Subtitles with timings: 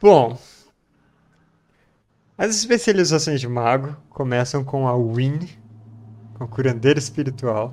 [0.00, 0.38] Bom,
[2.36, 5.40] as especializações de mago começam com a Win,
[6.34, 7.72] com a curandeira espiritual.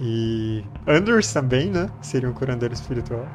[0.00, 1.90] E Anders também, né?
[2.00, 3.26] Seria um curandeiro espiritual.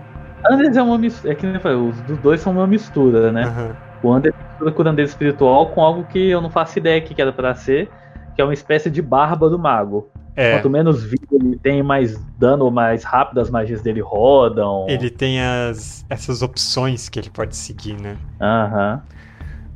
[0.50, 1.34] Anders é uma mistura.
[1.34, 3.44] É que nem falei, os dois são uma mistura, né?
[3.44, 3.76] Aham.
[4.02, 7.54] O Anders mistura curandeiro espiritual com algo que eu não faço ideia que era pra
[7.54, 7.90] ser,
[8.36, 10.10] que é uma espécie de barba do mago.
[10.34, 14.86] É, Quanto menos vida ele tem, mais dano, mais rápido as magias dele rodam.
[14.88, 18.18] ele tem as, essas opções que ele pode seguir, né?
[18.42, 19.02] Aham.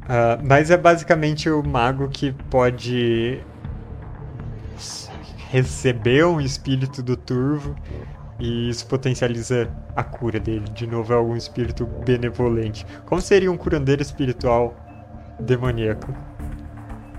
[0.08, 3.42] Ah, mas é basicamente o mago que pode
[5.50, 7.76] receber um espírito do turvo
[8.40, 10.66] e isso potencializa a cura dele.
[10.74, 12.86] De novo, é algum espírito benevolente.
[13.06, 14.76] Como seria um curandeiro espiritual
[15.40, 16.14] demoníaco?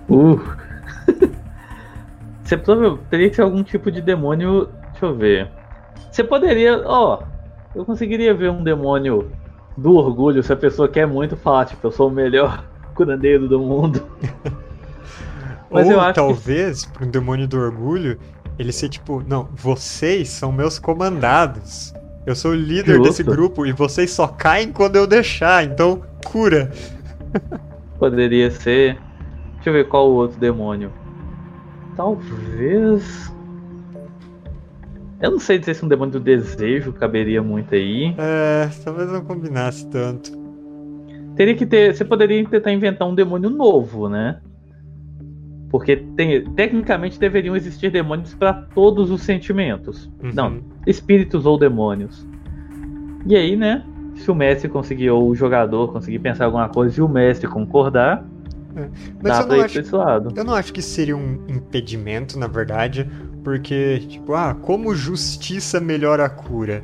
[0.09, 0.68] Uh.
[2.49, 4.71] Você prova- teria que ser algum tipo de demônio.
[4.93, 5.51] Deixa eu ver.
[6.11, 6.81] Você poderia.
[6.87, 7.23] Ó,
[7.75, 9.31] eu conseguiria ver um demônio
[9.77, 12.65] do orgulho se a pessoa quer muito falar, tipo, eu sou o melhor
[12.97, 14.03] curandeiro do mundo.
[15.71, 18.19] Mas Ou eu acho que- talvez, para um demônio do orgulho,
[18.59, 21.93] ele ser tipo: Não, vocês são meus comandados.
[22.25, 23.31] Eu sou o líder desse Justo.
[23.31, 26.73] grupo e vocês só caem quando eu deixar, então cura.
[27.99, 28.99] Poderia ser.
[29.57, 30.91] Deixa eu ver qual o outro demônio.
[31.99, 33.35] Talvez.
[35.21, 38.15] Eu não sei dizer se um demônio do desejo caberia muito aí.
[38.17, 40.31] É, talvez não combinasse tanto.
[41.35, 41.93] Teria que ter.
[41.93, 44.41] Você poderia tentar inventar um demônio novo, né?
[45.71, 50.09] Porque tem- tecnicamente deveriam existir demônios para todos os sentimentos.
[50.23, 50.31] Uhum.
[50.33, 52.25] Não, espíritos ou demônios.
[53.27, 53.85] E aí, né?
[54.15, 58.25] Se o mestre conseguir, ou o jogador conseguir pensar alguma coisa e o mestre concordar,
[59.23, 59.79] Mas dá eu não, acho,
[60.37, 63.09] eu não acho que seria um impedimento, na verdade,
[63.43, 66.83] porque, tipo, ah, como justiça melhora a cura?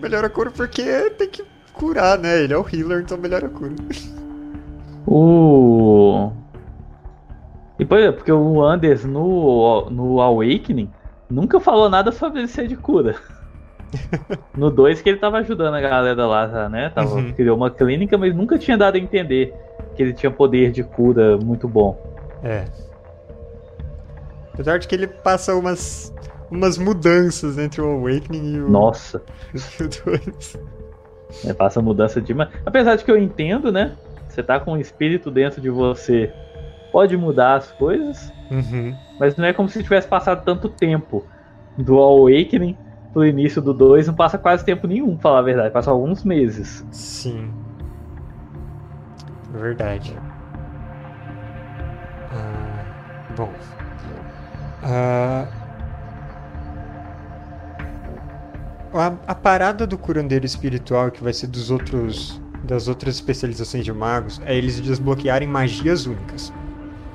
[0.00, 2.42] Melhora a cura porque tem que curar, né?
[2.42, 3.72] Ele é o healer, então melhora a cura.
[5.06, 6.32] O.
[7.78, 10.90] E por exemplo, porque o Anders no, no Awakening
[11.30, 13.16] nunca falou nada sobre ele ser de cura.
[14.56, 16.90] no 2 que ele tava ajudando a galera lá, né?
[16.94, 17.32] Tava, Uhum.
[17.32, 19.54] Criou uma clínica, mas nunca tinha dado a entender
[19.94, 21.96] que ele tinha poder de cura muito bom.
[22.42, 22.64] É.
[24.52, 26.14] Apesar de que ele passa umas,
[26.50, 29.22] umas mudanças entre o Awakening e o, Nossa,
[29.54, 30.58] e o 2.
[31.44, 32.50] né, passa mudança demais.
[32.64, 33.92] Apesar de que eu entendo, né?
[34.28, 36.32] Você tá com um espírito dentro de você,
[36.90, 38.32] pode mudar as coisas.
[38.50, 38.94] Uhum.
[39.18, 41.24] Mas não é como se tivesse passado tanto tempo
[41.76, 42.76] do Awakening
[43.12, 46.24] pro início do 2, não passa quase tempo nenhum, pra falar a verdade, passa alguns
[46.24, 46.84] meses.
[46.90, 47.50] Sim.
[49.52, 50.16] Verdade.
[52.32, 52.84] Ah,
[53.36, 53.52] bom.
[54.82, 55.46] Ah,
[58.94, 62.40] a, a parada do curandeiro espiritual, que vai ser dos outros.
[62.64, 66.52] Das outras especializações de magos, é eles desbloquearem magias únicas.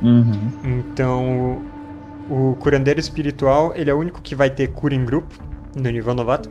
[0.01, 0.51] Uhum.
[0.61, 1.61] Então,
[2.29, 5.33] o curandeiro espiritual, ele é o único que vai ter cura em grupo,
[5.77, 6.49] no nível novato,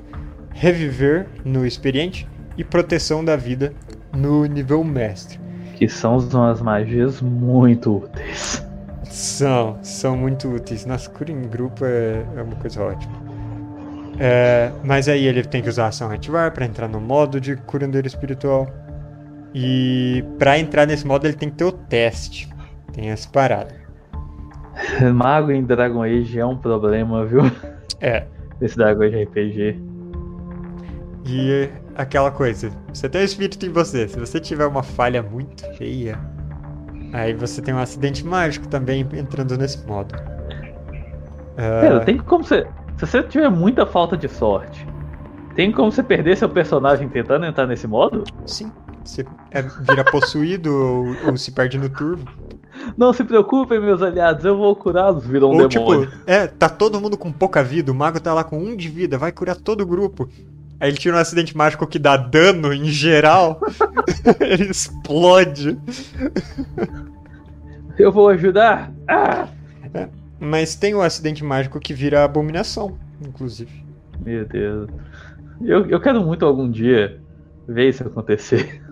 [0.52, 3.72] reviver no experiente e proteção da vida
[4.14, 5.38] no nível mestre.
[5.74, 8.64] Que são umas magias muito úteis.
[9.04, 10.86] São, são muito úteis.
[10.86, 13.12] Nossa, cura em grupo é, é uma coisa ótima.
[14.18, 17.56] É, mas aí ele tem que usar a ação ativar para entrar no modo de
[17.56, 18.66] curandeiro espiritual.
[19.54, 22.48] E para entrar nesse modo ele tem que ter o teste.
[22.92, 23.74] Tem essa parada.
[25.14, 27.40] Mago em Dragon Age é um problema, viu?
[28.00, 28.24] É,
[28.60, 29.80] Esse Dragon Age RPG.
[31.26, 34.06] E aquela coisa, você tem um espírito em você.
[34.08, 36.18] Se você tiver uma falha muito feia,
[37.12, 40.14] aí você tem um acidente mágico também entrando nesse modo.
[41.56, 42.66] Pera, tem como você.
[42.96, 44.86] Se você tiver muita falta de sorte,
[45.54, 48.24] tem como você perder seu personagem tentando entrar nesse modo?
[48.46, 48.70] Sim,
[49.04, 52.30] você é- vira possuído ou, ou se perde no turbo.
[52.96, 56.06] Não se preocupem, meus aliados, eu vou curá-los, virou um ou demônio.
[56.10, 58.88] tipo, é, tá todo mundo com pouca vida, o mago tá lá com um de
[58.88, 60.28] vida, vai curar todo o grupo.
[60.78, 63.60] Aí ele tira um acidente mágico que dá dano em geral,
[64.40, 65.78] ele explode.
[67.98, 68.92] Eu vou ajudar!
[69.08, 69.48] Ah!
[70.38, 73.84] Mas tem o acidente mágico que vira abominação, inclusive.
[74.20, 74.90] Meu Deus.
[75.62, 77.18] Eu, eu quero muito algum dia
[77.66, 78.82] ver isso acontecer.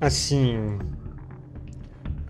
[0.00, 0.78] Assim.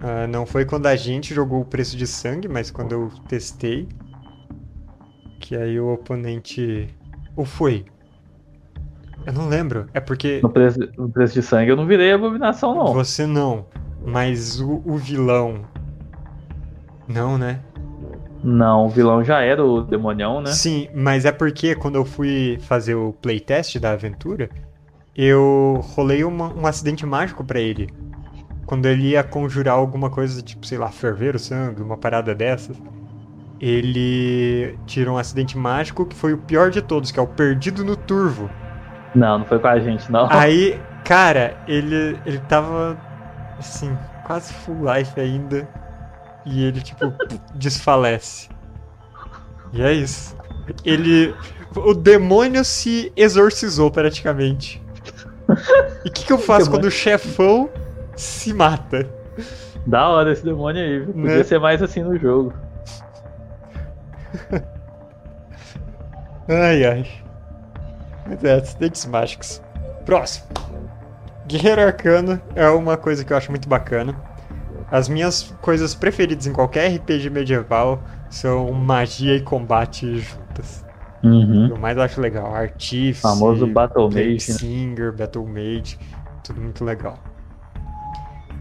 [0.00, 3.88] Ah, não foi quando a gente jogou o preço de sangue, mas quando eu testei.
[5.40, 6.88] Que aí o oponente.
[7.36, 7.84] Ou foi?
[9.26, 9.86] Eu não lembro.
[9.92, 12.92] É porque No preço, no preço de sangue eu não virei abominação, não.
[12.92, 13.66] você não.
[14.04, 15.62] Mas o, o vilão.
[17.06, 17.60] Não, né?
[18.42, 20.52] Não, o vilão já era o demonião, né?
[20.52, 24.48] Sim, mas é porque quando eu fui fazer o playtest da aventura,
[25.16, 27.88] eu rolei uma, um acidente mágico pra ele.
[28.68, 32.76] Quando ele ia conjurar alguma coisa, tipo, sei lá, ferver o sangue, uma parada dessas.
[33.58, 37.82] Ele tirou um acidente mágico que foi o pior de todos, que é o perdido
[37.82, 38.50] no turvo.
[39.14, 40.28] Não, não foi com a gente, não.
[40.30, 42.98] Aí, cara, ele, ele tava
[43.58, 45.66] assim, quase full life ainda.
[46.44, 47.10] E ele, tipo,
[47.56, 48.50] desfalece.
[49.72, 50.36] E é isso.
[50.84, 51.34] Ele.
[51.74, 54.82] O demônio se exorcizou praticamente.
[56.04, 57.70] E o que, que eu faço quando o chefão
[58.20, 59.08] se mata?
[59.86, 61.14] Da hora esse demônio aí, viu?
[61.14, 61.44] Podia Né?
[61.44, 62.52] ser mais assim no jogo.
[66.48, 67.06] Ai, ai.
[68.26, 69.62] Mas é, acidentes mágicos.
[70.06, 70.46] Próximo.
[71.46, 74.14] Guerreiro Arcano é uma coisa que eu acho muito bacana.
[74.90, 80.84] As minhas coisas preferidas em qualquer RPG medieval são magia e combate juntas.
[81.22, 81.68] Uhum.
[81.68, 82.54] Eu mais acho legal.
[82.54, 84.38] Artífice, Famoso Battle Mage, né?
[84.38, 85.98] Singer, Battle Mage,
[86.42, 87.18] tudo muito legal.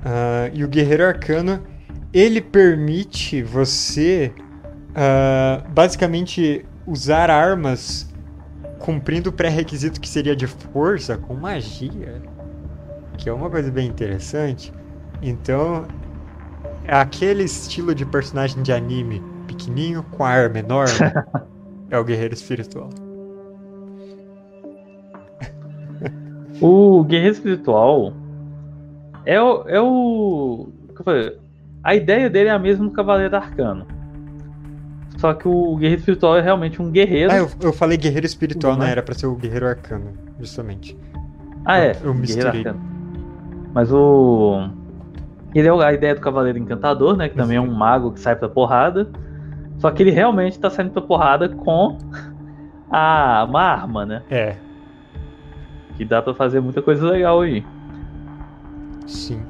[0.10, 1.62] Ah, e o Guerreiro Arcano,
[2.14, 4.34] ele permite você
[4.96, 8.10] ah, basicamente usar armas
[8.80, 12.22] cumprindo o pré-requisito que seria de força com magia,
[13.18, 14.72] que é uma coisa bem interessante.
[15.22, 15.86] Então,
[16.86, 20.94] é aquele estilo de personagem de anime pequenininho com a arma enorme
[21.92, 22.90] é o guerreiro espiritual.
[26.62, 28.14] O Guerreiro Espiritual
[29.34, 29.64] é o.
[29.68, 30.70] É o
[31.06, 31.48] eu
[31.84, 33.86] a ideia dele é a mesma do Cavaleiro Arcano.
[35.18, 37.32] Só que o Guerreiro Espiritual é realmente um guerreiro.
[37.32, 38.92] Ah, eu, eu falei guerreiro espiritual, Tudo não bem.
[38.92, 40.98] era pra ser o guerreiro arcano, justamente.
[41.66, 41.96] Ah, é.
[42.04, 42.52] eu misturei.
[42.52, 42.98] Guerreiro Arcano.
[43.74, 44.70] Mas o.
[45.56, 47.30] Ele é a ideia do Cavaleiro Encantador, né?
[47.30, 49.10] Que também é um mago que sai pra porrada.
[49.80, 51.98] Só que ele realmente tá saindo pra porrada com
[52.90, 54.24] a, uma arma, né?
[54.30, 54.56] É,
[55.96, 57.64] Que dá pra fazer muita coisa legal aí.
[59.08, 59.42] Sim.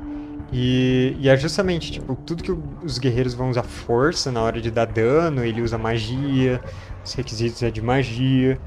[0.51, 2.51] E, e é justamente, tipo, tudo que
[2.85, 6.61] os guerreiros vão usar força na hora de dar dano, ele usa magia,
[7.03, 8.57] os requisitos é de magia.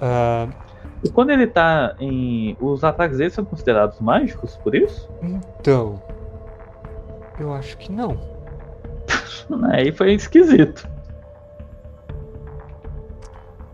[0.00, 0.48] Ah,
[1.02, 2.56] E quando ele tá em.
[2.60, 5.08] Os ataques dele são considerados mágicos, por isso?
[5.22, 6.02] então.
[7.40, 8.18] Eu acho que não.
[9.72, 10.86] Aí foi esquisito.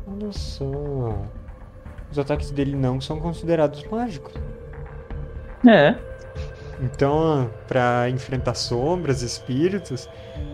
[0.07, 0.65] Olha só.
[2.11, 4.33] Os ataques dele não são considerados mágicos.
[5.67, 5.97] É.
[6.81, 10.09] Então, pra enfrentar sombras, espíritos,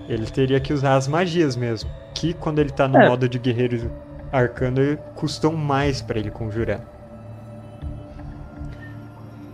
[0.09, 1.91] ele teria que usar as magias mesmo.
[2.15, 3.09] Que quando ele tá no É.
[3.09, 3.91] modo de guerreiro
[4.33, 6.81] arcano, custam mais pra ele conjurar.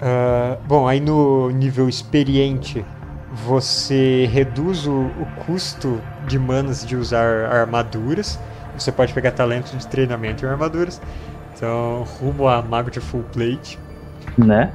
[0.00, 2.84] Ah, bom, aí no nível experiente,
[3.32, 8.38] você reduz o, o custo de manas de usar armaduras.
[8.78, 11.00] Você pode pegar talento de treinamento em armaduras.
[11.54, 13.78] Então, rumo a mago de full plate.
[14.38, 14.72] Né?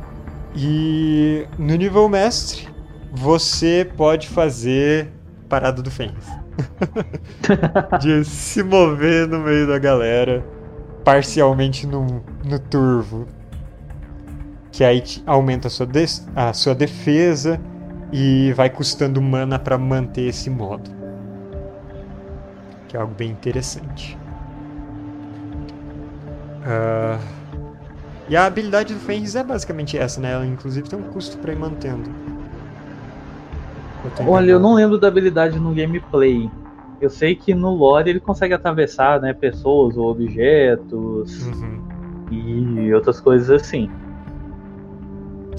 [0.56, 2.68] E no nível mestre,
[3.12, 5.12] você pode fazer
[5.50, 6.26] parada do Fênix.
[8.02, 10.46] de se mover no meio da galera,
[11.04, 13.28] parcialmente no, no turvo.
[14.72, 15.88] Que aí aumenta a sua,
[16.36, 17.60] a sua defesa
[18.12, 20.90] e vai custando mana pra manter esse modo.
[22.88, 24.18] Que é algo bem interessante.
[26.66, 27.20] Ah,
[28.28, 30.34] e a habilidade do Fenris é basicamente essa, né?
[30.34, 32.10] Ela inclusive tem um custo pra ir mantendo.
[34.20, 36.50] Eu Olha, eu não lembro da habilidade no gameplay.
[37.02, 41.82] Eu sei que no lore ele consegue atravessar, né, pessoas ou objetos Uhum.
[42.32, 43.90] e outras coisas assim.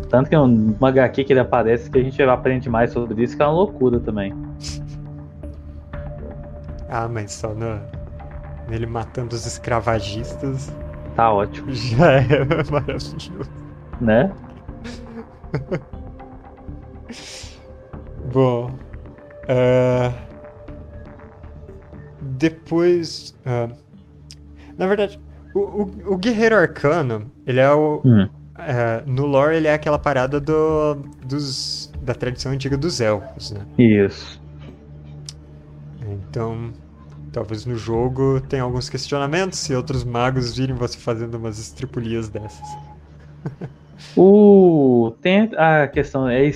[0.09, 3.37] Tanto que um uma HQ que ele aparece que a gente aprende mais sobre isso,
[3.37, 4.35] que é uma loucura também.
[6.89, 7.81] Ah, mas só no...
[8.69, 10.73] nele matando os escravagistas
[11.17, 13.17] Tá ótimo, já é maravilhoso.
[14.01, 14.33] né?
[18.33, 18.71] Bom,
[19.49, 20.13] ah,
[22.21, 23.69] depois, ah,
[24.77, 25.19] na verdade,
[25.55, 28.29] o, o, o guerreiro arcano, ele é o Hum.
[28.59, 33.61] é, no lore ele é aquela parada do, dos da tradição antiga dos elfos, né?
[33.79, 34.41] Isso.
[36.03, 36.73] Então,
[37.37, 42.67] talvez no jogo tenha alguns questionamentos se outros magos virem você fazendo umas estripulias dessas.
[44.15, 46.51] O tem a questão é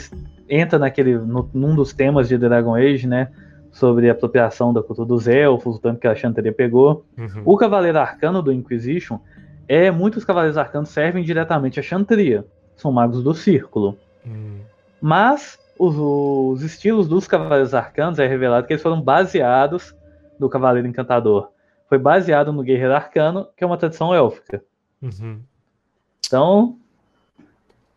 [0.49, 3.31] entra naquele no, num dos temas de Dragon Age, né,
[3.73, 7.05] sobre a apropriação da cultura dos elfos, o tanto que a Chanteria pegou.
[7.17, 7.43] Uhum.
[7.47, 9.19] O Cavaleiro Arcano do Inquisition
[9.67, 12.45] é muitos cavaleiros arcanos servem diretamente a Chantria.
[12.77, 13.97] São magos do círculo.
[14.27, 14.59] Hum,
[15.01, 19.95] Mas os, os estilos dos Cavaleiros Arcanos é revelado que eles foram baseados
[20.41, 21.51] no Cavaleiro Encantador.
[21.89, 24.65] Foi baseado no Guerreiro Arcano, que é uma tradição élfica.
[25.03, 25.41] uhum.
[26.27, 26.79] Então,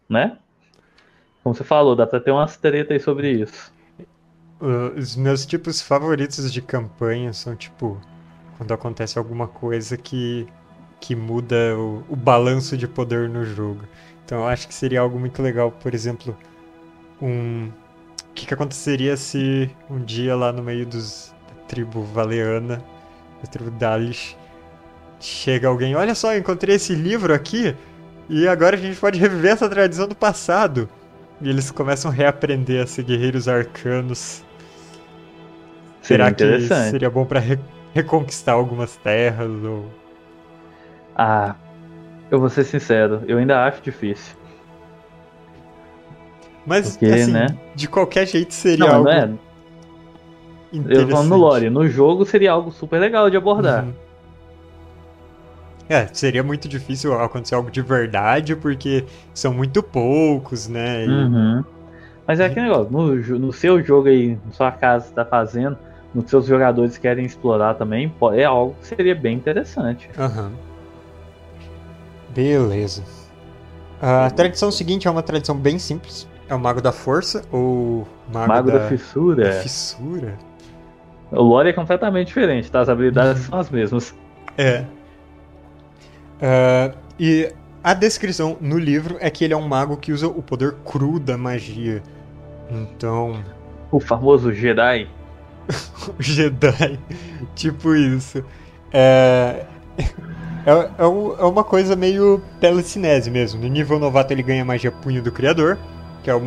[0.09, 0.37] né?
[1.43, 3.71] Como você falou, dá pra ter umas tretas aí sobre isso.
[4.97, 7.99] Os meus tipos favoritos de campanha são tipo
[8.57, 10.47] quando acontece alguma coisa que,
[11.01, 13.81] que muda o, o balanço de poder no jogo.
[14.25, 16.35] Então eu acho que seria algo muito legal, por exemplo,
[17.21, 17.69] um.
[18.29, 21.32] O que, que aconteceria se um dia lá no meio dos,
[21.73, 22.83] tribo Valeana,
[23.41, 24.37] da tribo Dalish,
[25.19, 27.75] chega alguém, olha só, eu encontrei esse livro aqui
[28.29, 30.87] e agora a gente pode reviver essa tradição do passado.
[31.41, 34.43] E eles começam a reaprender a ser guerreiros arcanos.
[36.01, 37.59] Seria Será que seria bom para re
[37.93, 39.89] reconquistar algumas terras ou
[41.15, 41.55] Ah,
[42.29, 44.35] eu vou ser sincero, eu ainda acho difícil.
[46.65, 47.47] Mas Porque, assim, né?
[47.75, 49.29] de qualquer jeito seria Não, algo não é.
[50.89, 53.83] Eu falando no lore, no jogo seria algo super legal de abordar.
[53.83, 53.93] Uhum.
[55.89, 61.05] É, seria muito difícil acontecer algo de verdade, porque são muito poucos, né?
[61.05, 61.63] E- Uhum.
[62.25, 65.77] Mas é aquele negócio, no, no seu jogo aí, na sua casa que tá fazendo,
[66.15, 70.09] nos seus jogadores querem explorar também, é algo que seria bem interessante.
[70.17, 70.53] Aham.
[72.29, 73.03] Beleza.
[74.01, 76.27] A tradição seguinte é uma tradição bem simples.
[76.47, 79.43] É o Mago da Força ou Mago, Mago da, da, Fissura.
[79.45, 80.37] da Fissura?
[81.33, 82.81] O lore é completamente diferente, tá?
[82.81, 84.15] As habilidades são as mesmas.
[84.57, 84.85] É.
[86.41, 87.51] Ah, e
[87.83, 91.19] a descrição no livro é que ele é um mago que usa o poder cru
[91.19, 92.01] da magia.
[92.69, 93.43] Então,
[93.91, 95.07] O famoso Jedi.
[96.19, 96.99] Jedi,
[97.55, 98.43] tipo isso.
[98.91, 99.65] É,
[99.97, 101.05] é, é, é
[101.45, 103.61] uma coisa meio telecinese mesmo.
[103.61, 105.77] No nível novato ele ganha magia punho do criador,
[106.23, 106.43] que é um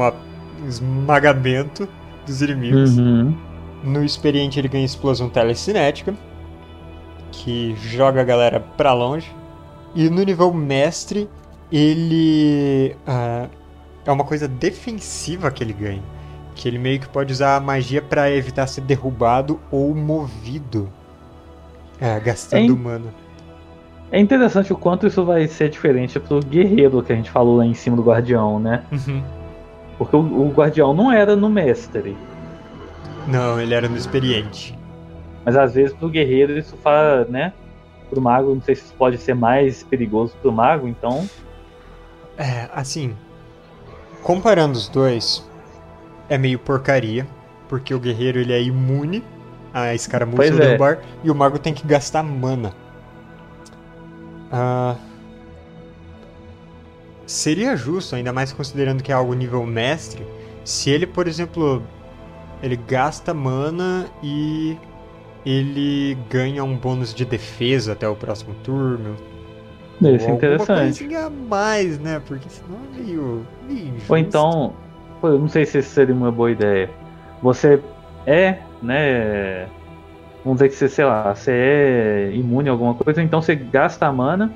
[0.67, 1.89] esmagamento
[2.27, 2.97] dos inimigos.
[2.97, 3.37] Uhum.
[3.87, 6.13] No experiente ele ganha explosão telecinética,
[7.31, 9.31] que joga a galera pra longe.
[9.95, 11.29] E no nível mestre
[11.71, 13.49] ele ah,
[14.05, 16.03] é uma coisa defensiva que ele ganha,
[16.55, 20.91] que ele meio que pode usar a magia pra evitar ser derrubado ou movido,
[22.01, 22.71] é, gastando Hein?
[22.71, 23.15] mana.
[24.11, 27.67] É interessante o quanto isso vai ser diferente pro guerreiro que a gente falou lá
[27.67, 28.85] em cima do guardião, né?
[28.93, 29.23] Uhum.
[29.99, 32.17] Porque o, o guardião não era no mestre.
[33.27, 34.77] Não, ele era no experiente.
[35.45, 37.53] Mas às vezes pro guerreiro isso faz, né?
[38.11, 41.29] Pro mago, não sei se isso pode ser mais perigoso pro mago, então.
[42.39, 43.17] É, assim,
[44.23, 45.49] comparando os dois,
[46.29, 47.27] é meio porcaria,
[47.69, 49.25] porque o guerreiro ele é imune
[49.73, 50.59] a escaramuça Pois é.
[50.59, 52.73] derrubar, e o mago tem que gastar mana.
[54.51, 54.97] Ah,
[57.27, 60.27] seria justo, ainda mais considerando que é algo nível mestre,
[60.65, 61.83] se ele, por exemplo,
[62.63, 64.77] ele gasta mana e
[65.45, 69.17] ele ganha um bônus de defesa até o próximo turno.
[70.01, 71.15] Isso Ou é interessante.
[71.15, 72.21] a mais, né?
[72.27, 73.95] Porque senão é meio, meio.
[74.09, 74.75] Ou então,
[75.23, 76.91] eu não sei se isso seria uma boa ideia.
[77.43, 77.81] Você
[78.27, 79.69] é, né?
[80.45, 84.07] Vamos dizer que você, sei lá, você é imune a alguma coisa, então você gasta
[84.07, 84.53] a mana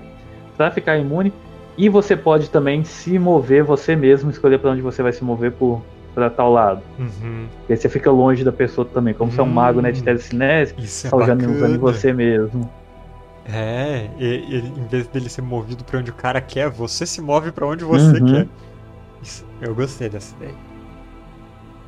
[0.56, 1.32] pra ficar imune.
[1.78, 5.52] E você pode também se mover você mesmo, escolher pra onde você vai se mover
[5.52, 5.82] por
[6.14, 6.82] para tal lado.
[6.98, 7.46] Uhum.
[7.68, 9.14] E aí você fica longe da pessoa também.
[9.14, 12.12] Como você é um mago, né, de Hum, telecinese, Isso é tá usando, em você
[12.12, 12.70] mesmo.
[13.46, 17.20] É, e, e em vez dele ser movido pra onde o cara quer, você se
[17.20, 18.26] move pra onde você Uhum.
[18.26, 18.48] quer.
[19.22, 20.54] Isso- eu gostei dessa ideia.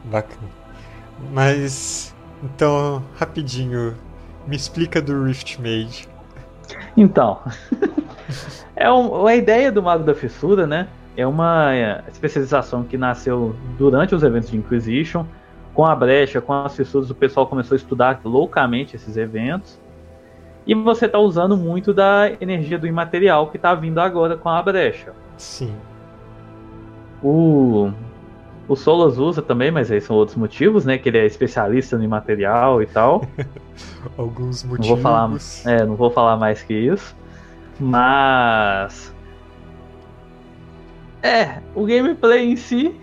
[0.05, 0.49] Bacana.
[1.33, 3.95] Mas, então, rapidinho,
[4.47, 6.09] me explica do Rift Mage.
[6.97, 7.38] Então,
[8.75, 10.88] é um- a ideia do Mago da Fissura, né?
[11.16, 15.25] É uma é, especialização que nasceu durante os eventos de Inquisition.
[15.75, 19.81] Com a brecha, com as fissuras, o pessoal começou a estudar loucamente esses eventos.
[20.66, 24.62] E você está usando muito da energia do imaterial que está vindo agora com a
[24.62, 25.12] brecha.
[25.37, 25.75] Sim.
[27.23, 27.90] O,
[28.69, 30.99] o Solas usa também, mas aí são outros motivos, né?
[30.99, 33.25] Que ele é especialista no imaterial e tal.
[34.16, 34.88] Alguns Não motivos.
[34.88, 35.31] vou falar,
[35.66, 37.16] é, não vou falar mais que isso.
[37.81, 39.12] Mas
[41.23, 42.95] é, o gameplay em si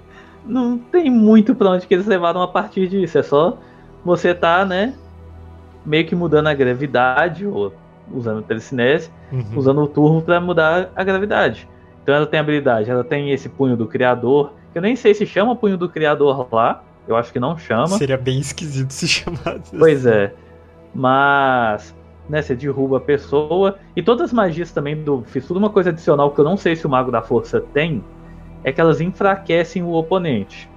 [0.44, 3.18] não tem muito pra onde que eles levaram a partir disso.
[3.18, 3.58] É só
[4.04, 4.94] você tá, né,
[5.84, 7.72] meio que mudando a gravidade ou
[8.12, 9.44] usando o telecinese, Uhum.
[9.56, 11.68] usando o turbo pra mudar a gravidade.
[12.02, 15.26] Então ela tem habilidade, ela tem esse punho do criador, que eu nem sei se
[15.26, 16.82] chama punho do criador lá.
[17.06, 17.88] Eu acho que não chama.
[17.88, 20.16] Seria bem esquisito se chamasse Pois assim.
[20.16, 20.32] é.
[20.94, 21.94] Mas,
[22.28, 23.78] né, você derruba a pessoa.
[23.96, 26.86] E todas as magias também do Fissura, uma coisa adicional que eu não sei se
[26.86, 28.04] o Mago da Força tem,
[28.64, 30.68] é que elas enfraquecem o oponente.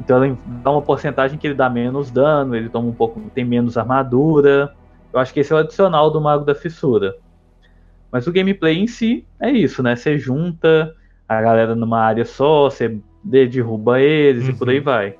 [0.00, 3.44] Então ela dá uma porcentagem que ele dá menos dano, ele toma um pouco, tem
[3.44, 4.74] menos armadura.
[5.12, 7.14] Eu acho que esse é o adicional do Mago da Fissura.
[8.10, 9.96] Mas o gameplay em si é isso, né?
[9.96, 10.94] Você junta
[11.28, 14.50] a galera numa área só, você derruba eles Uhum.
[14.50, 15.16] e por aí vai.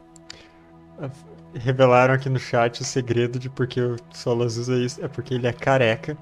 [1.55, 5.05] Revelaram aqui no chat o segredo de porque o Solas usa isso.
[5.05, 6.17] É porque ele é careca.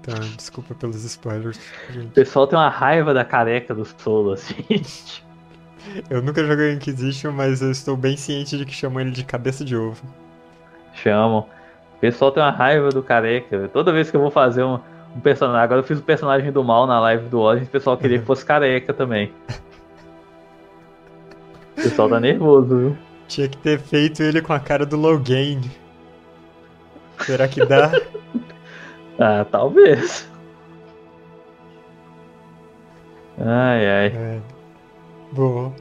[0.00, 1.58] Então, desculpa pelos spoilers,
[1.90, 2.12] O gente.
[2.12, 4.54] pessoal tem uma raiva da careca do Solo, assim.
[6.08, 9.64] Eu nunca joguei Inquisition, mas eu estou bem ciente de que chamam ele de cabeça
[9.64, 10.02] de ovo.
[10.92, 11.46] Chamam.
[11.96, 13.68] O pessoal tem uma raiva do careca.
[13.72, 14.78] Toda vez que eu vou fazer um,
[15.16, 15.62] um personagem.
[15.62, 18.24] Agora eu fiz o personagem do mal na live do Odyssey, o pessoal queria que
[18.26, 19.32] fosse careca também.
[21.78, 22.98] O pessoal tá nervoso, viu?
[23.28, 25.60] Tinha que ter feito ele com a cara do Logain.
[27.20, 27.92] Será que dá?
[29.20, 30.28] Ah, talvez.
[33.36, 34.06] Ai, ai.
[34.14, 34.40] É.
[35.32, 35.74] Bom.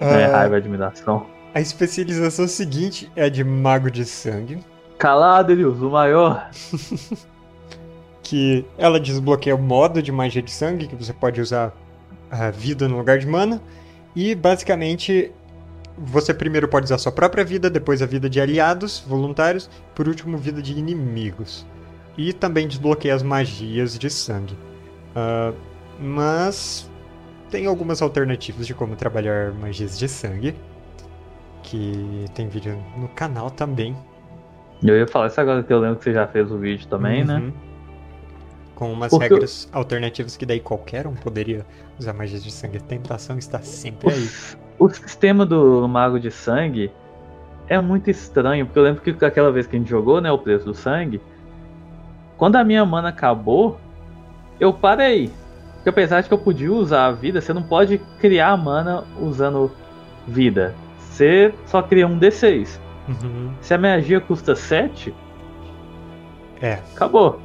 [0.00, 1.26] É, ah, raiva e admiração.
[1.54, 4.64] a especialização seguinte é a de Mago de Sangue.
[4.96, 6.48] Calado, Elius, o maior.
[8.24, 11.74] que ela desbloqueia o modo de magia de sangue, que você pode usar
[12.30, 13.60] a vida no lugar de mana.
[14.16, 15.30] E basicamente
[15.96, 20.38] você primeiro pode usar sua própria vida, depois a vida de aliados, voluntários, por último
[20.38, 21.66] vida de inimigos.
[22.16, 24.56] E também desbloqueia as magias de sangue.
[25.14, 25.52] Ah,
[25.98, 26.90] mas
[27.50, 30.54] tem algumas alternativas de como trabalhar magias de sangue.
[31.62, 33.96] Que tem vídeo no canal também.
[34.82, 37.24] Eu ia falar isso agora que eu lembro que você já fez o vídeo também,
[37.24, 37.52] né?
[38.82, 41.64] Com umas Porque eu- regras alternativas que daí qualquer um poderia
[41.96, 42.78] usar magias de sangue.
[42.78, 44.28] A tentação está sempre aí.
[44.76, 46.90] O sistema do Mago de Sangue
[47.68, 50.38] é muito estranho, porque eu lembro que aquela vez que a gente jogou, né, o
[50.38, 51.20] preço do sangue,
[52.36, 53.78] quando a minha mana acabou,
[54.58, 55.30] eu parei.
[55.76, 59.70] Porque apesar de que eu podia usar a vida, você não pode criar mana usando
[60.26, 60.74] vida.
[60.98, 62.80] Você só cria um D6.
[63.08, 63.52] Uhum.
[63.60, 65.14] Se a magia custa 7,
[66.60, 67.40] É, acabou.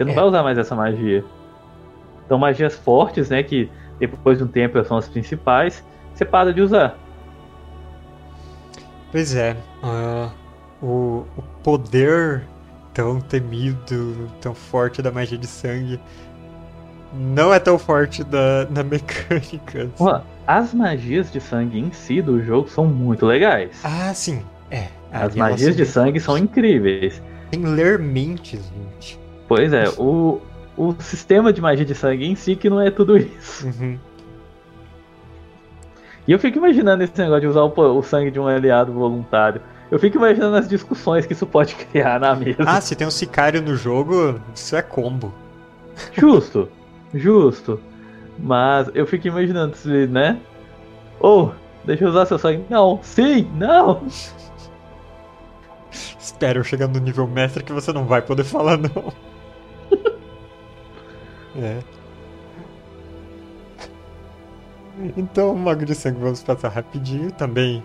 [0.00, 0.14] Você não É.
[0.14, 1.22] vai usar mais essa magia.
[2.24, 6.62] Então magias fortes, né, que depois de um tempo são as principais, você para de
[6.62, 6.96] usar.
[9.12, 9.54] pois é.
[9.82, 10.30] ah,
[10.80, 12.42] o, o poder
[12.94, 16.00] tão temido, tão forte da magia de sangue
[17.12, 19.90] não é tão forte da, da mecânica.
[19.98, 23.78] Ó, As magias de sangue em si do jogo são muito legais.
[23.84, 24.42] Ah, sim.
[24.70, 24.88] É.
[25.12, 27.20] As ali magias de são sangue são incríveis.
[27.50, 29.19] Tem ler mentes, gente.
[29.50, 30.40] Pois é, o,
[30.76, 33.66] o sistema de magia de sangue em si que não é tudo isso.
[33.66, 33.98] Uhum.
[36.24, 39.60] E eu fico imaginando esse negócio de usar o, o sangue de um aliado voluntário.
[39.90, 42.58] Eu fico imaginando as discussões que isso pode criar na mesa.
[42.64, 45.34] Ah, se tem um sicário no jogo, isso é combo.
[46.12, 46.68] Justo,
[47.12, 47.80] justo.
[48.38, 50.38] Mas eu fico imaginando se, né?
[51.18, 51.52] Ou,
[51.84, 52.64] deixa eu usar seu sangue.
[52.70, 54.06] Não, sim, não.
[55.90, 59.12] Espera eu chegar no nível mestre que você não vai poder falar, não.
[61.56, 61.78] É.
[65.16, 67.82] Então, Mago de Sangue, vamos passar rapidinho também.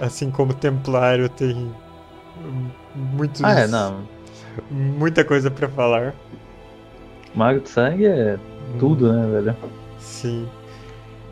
[0.00, 1.72] Assim como Templário tem
[2.38, 4.00] hum, muitos, Ah, é, não.
[4.70, 6.14] muita coisa pra falar.
[7.34, 8.38] Mago de sangue é
[8.78, 9.56] tudo, né, velho?
[9.98, 10.46] Sim.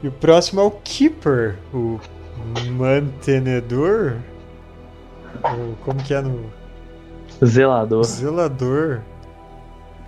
[0.02, 1.98] E o próximo é o Keeper, o
[2.72, 4.16] mantenedor.
[5.42, 6.44] O- como que é no
[7.44, 8.04] Zelador.
[8.04, 9.00] zelador?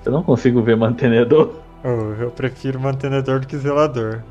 [0.06, 1.54] Eu não consigo ver mantenedor.
[1.84, 4.22] Oh, eu prefiro mantenedor do que zelador.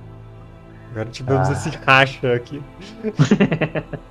[0.91, 1.51] Agora tivemos Ah.
[1.51, 2.61] esse racha aqui.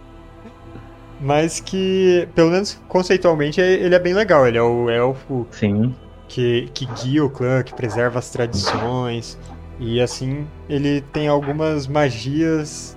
[1.20, 4.46] Mas que, pelo menos conceitualmente, é- ele é bem legal.
[4.46, 5.94] Ele é o elfo Sim.
[6.29, 9.38] que, que guia o clã, que preserva as tradições.
[9.81, 12.96] E assim, ele tem algumas magias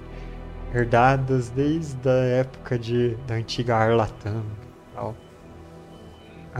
[0.75, 4.41] herdadas desde a época de, da antiga Arlatan.
[4.91, 5.15] e tal.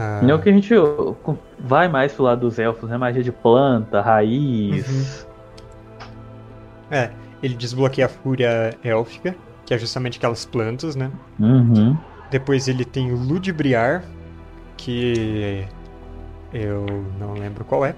[0.00, 0.72] Ah, Não que a gente
[1.58, 2.96] vai mais pro lado dos elfos, né?
[2.96, 5.26] Magia de planta, raiz.
[6.88, 7.10] É,
[7.42, 9.34] ele desbloqueia a fúria élfica,
[9.66, 11.10] que é justamente aquelas plantas, né?
[11.40, 11.96] Uhum.
[12.30, 14.04] Depois ele tem o Ludibriar,
[14.76, 15.66] que
[16.52, 16.86] eu
[17.18, 17.94] não lembro qual é.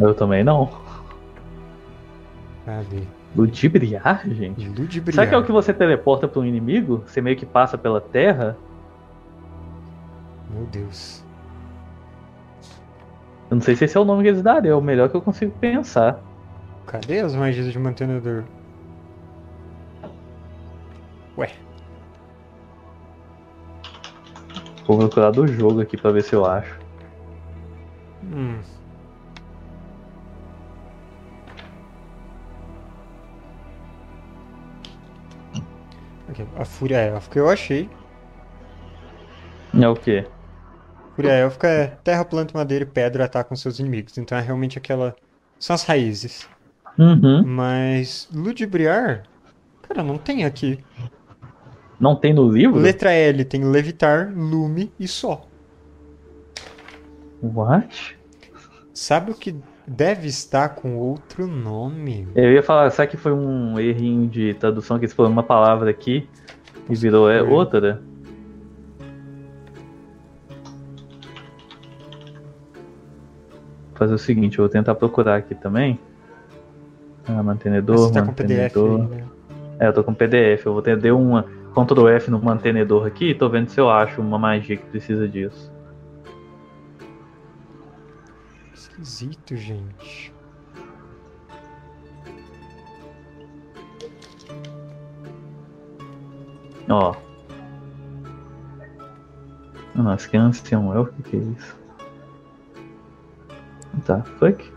[0.00, 0.70] Eu também não.
[2.64, 3.02] Cadê?
[3.36, 4.66] Ludibriar, gente?
[4.68, 5.14] Ludibriar.
[5.14, 7.02] Será que é o que você teleporta para um inimigo?
[7.06, 8.56] Você meio que passa pela terra?
[10.50, 11.23] Meu Deus.
[13.54, 15.14] Eu não sei se esse é o nome que eles dariam, é o melhor que
[15.16, 16.18] eu consigo pensar.
[16.88, 18.42] Cadê as magias de mantenedor?
[21.38, 21.52] Ué,
[24.88, 26.76] Vou procurar do jogo aqui pra ver se eu acho.
[28.24, 28.58] hum.
[36.56, 37.88] A fúria élfica eu achei.
[39.80, 40.26] É o quê?
[41.14, 44.18] Fúria élfica é terra, planta, madeira e pedra atacam seus inimigos.
[44.18, 45.14] Então é realmente aquela.
[45.58, 46.48] São as raízes.
[46.98, 47.44] Uhum.
[47.46, 49.24] Mas ludibriar.
[49.82, 50.78] Cara, não tem aqui.
[52.00, 52.78] Não tem no livro?
[52.78, 55.46] Letra L tem levitar, lume e só.
[57.42, 58.18] What?
[58.92, 59.54] Sabe o que
[59.86, 62.26] deve estar com outro nome?
[62.34, 65.90] Eu ia falar, será que foi um errinho de tradução que eles falaram uma palavra
[65.90, 66.28] aqui
[66.88, 68.02] e virou é, outra?
[73.94, 75.98] Fazer o seguinte, eu vou tentar procurar aqui também.
[77.26, 79.00] Ah, mantenedor, Você tá com PDF mantenedor.
[79.00, 79.24] aí, né?
[79.80, 80.66] É, eu tô com PDF.
[80.66, 83.90] Eu vou ter deu uma Ctrl F no mantenedor aqui e tô vendo se eu
[83.90, 85.72] acho uma magia que precisa disso.
[88.72, 90.32] Esquisito, gente.
[96.88, 97.14] Ó.
[99.96, 101.83] Ah, Nossa, que ancião é o que que é isso?
[104.02, 104.72] Tá, fuck.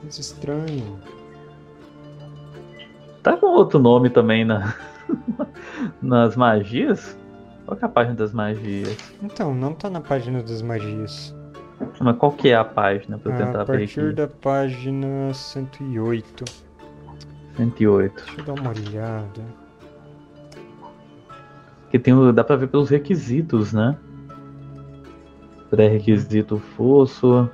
[0.00, 0.84] Coisa estranha.
[3.22, 4.74] Tá com outro nome também na
[6.02, 7.18] nas magias?
[7.66, 8.96] Qual que é a página das magias?
[9.22, 11.34] Então, não tá na página das magias.
[12.00, 16.44] Mas qual que é a página pra eu tentar a partir da página 108.
[17.56, 18.14] 108.
[18.14, 19.63] Deixa eu dar uma olhada.
[21.94, 23.96] Que tem dá pra ver pelos requisitos, né?
[25.70, 27.48] Pré-requisito fosso.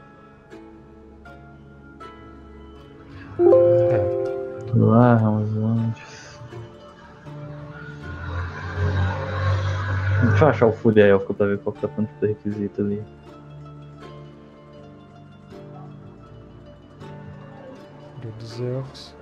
[3.38, 6.40] É, Lá, vamos antes.
[10.31, 13.03] Deixa eu achar o Fúria Élfica pra ver qual que tá falando do requisito ali.
[18.38, 19.14] Dos elfos.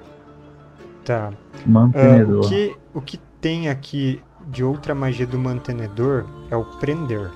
[1.04, 1.32] Tá.
[1.66, 2.44] Mantenedor.
[2.44, 7.30] o, que, o que tem aqui de outra magia do mantenedor é o prender.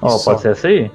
[0.00, 0.30] Ó, só.
[0.30, 0.90] pode ser essa aí?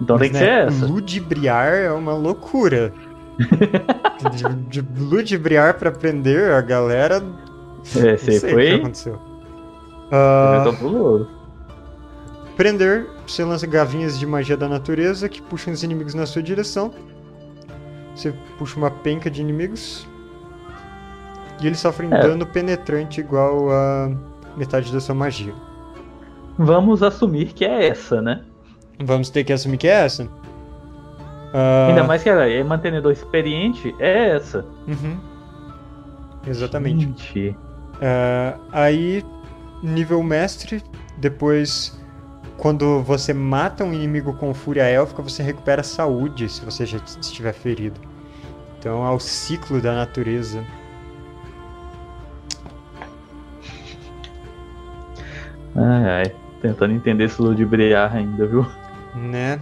[0.00, 0.86] Então tem que Mas, ser né, essa.
[0.86, 2.92] Ludibriar é uma loucura.
[4.32, 7.16] de, de ludibriar pra prender a galera.
[7.96, 8.74] É, Não sei o que foi.
[8.74, 9.18] aconteceu.
[10.78, 11.28] Puloso.
[12.56, 16.92] Prender, você lança gavinhas de magia da natureza que puxam os inimigos na sua direção.
[18.14, 20.06] Você puxa uma penca de inimigos.
[21.64, 22.20] E eles sofrem É.
[22.20, 24.10] dano penetrante igual a
[24.54, 25.54] metade da sua magia.
[26.58, 28.42] Vamos assumir que é essa, né?
[29.02, 30.28] Vamos ter que assumir que é essa.
[31.54, 34.64] Ah, Ainda mais que ela é mantenedor experiente, é essa.
[34.86, 35.16] uhum.
[36.46, 37.06] Exatamente.
[37.06, 37.56] Gente.
[38.02, 39.24] Ah, aí,
[39.82, 40.82] nível mestre,
[41.16, 41.98] depois,
[42.58, 47.54] quando você mata um inimigo com fúria élfica, você recupera saúde se você já estiver
[47.54, 47.98] ferido.
[48.78, 50.62] Então é o ciclo da natureza.
[55.76, 56.34] Ai, ai.
[56.60, 58.66] Tentando entender esse ludibriar ainda, viu?
[59.14, 59.60] Né?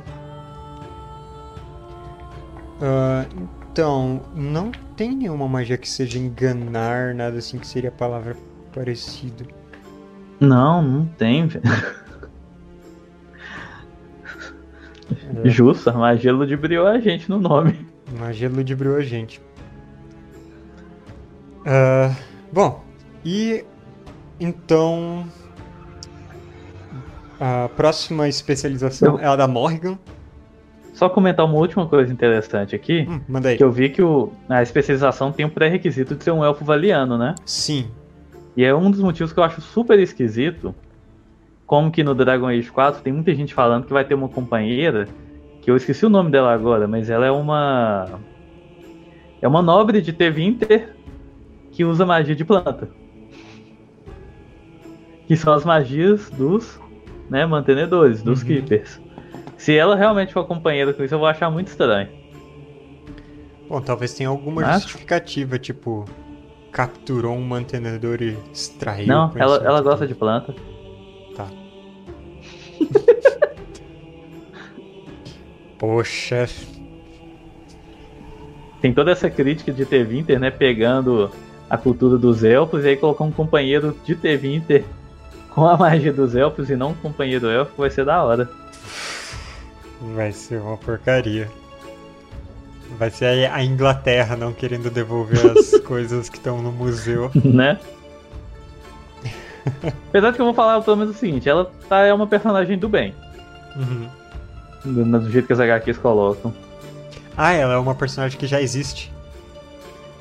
[2.80, 3.24] Ah,
[3.70, 8.36] então, não tem nenhuma magia que seja enganar, nada assim que seria a palavra
[8.74, 9.44] parecida.
[10.40, 11.64] Não, não tem, velho.
[15.44, 17.86] É, Justo, a magia ludibriou a gente no nome.
[18.18, 19.40] magia ludibriou a gente.
[21.66, 22.14] Ah,
[22.52, 22.82] bom,
[23.24, 23.64] e
[24.40, 25.24] então.
[27.44, 29.98] A próxima especialização Eu- é a da Morrigan.
[30.94, 33.04] Só comentar uma última coisa interessante aqui.
[33.08, 33.56] Hum, manda aí.
[33.56, 37.18] Que eu vi que o, a especialização tem um pré-requisito de ser um elfo valiano,
[37.18, 37.34] né?
[37.44, 37.88] Sim.
[38.56, 40.72] E é um dos motivos que eu acho super esquisito.
[41.66, 45.08] Como que no Dragon Age 4 tem muita gente falando que vai ter uma companheira,
[45.62, 48.20] que eu esqueci o nome dela agora, mas ela é uma.
[49.40, 50.94] É uma nobre de Tevinter
[51.72, 52.88] que usa magia de planta.
[55.26, 56.78] Que são as magias dos
[57.30, 58.46] né, mantenedores, dos Uhum.
[58.48, 59.00] keepers.
[59.56, 62.08] Se ela realmente for companheira com isso, eu vou achar muito estranho.
[63.68, 66.04] Bom, talvez tenha alguma Mas- justificativa, tipo,
[66.70, 69.06] capturou um mantenedor e extraiu.
[69.06, 70.12] Não, ela, ela gosta dele.
[70.14, 70.54] de planta.
[71.36, 71.46] Tá.
[75.78, 76.48] Poxa.
[78.80, 80.50] Tem toda essa crítica de Tevinter, né?
[80.50, 81.30] Pegando
[81.70, 84.84] a cultura dos elfos e aí colocar um companheiro de Tevinter
[85.54, 88.48] com a magia dos elfos e não um companheiro elfo vai ser da hora.
[90.14, 91.48] Vai ser uma porcaria.
[92.98, 97.30] Vai ser a Inglaterra não querendo devolver as coisas que estão no museu.
[97.34, 97.78] né?
[100.08, 102.76] Apesar de que eu vou falar pelo menos o seguinte, ela tá, é uma personagem
[102.78, 103.14] do bem,
[103.76, 104.08] Uhum.
[104.84, 106.52] do, do jeito que as HQs colocam.
[107.36, 109.10] Ah, ela é uma personagem que já existe.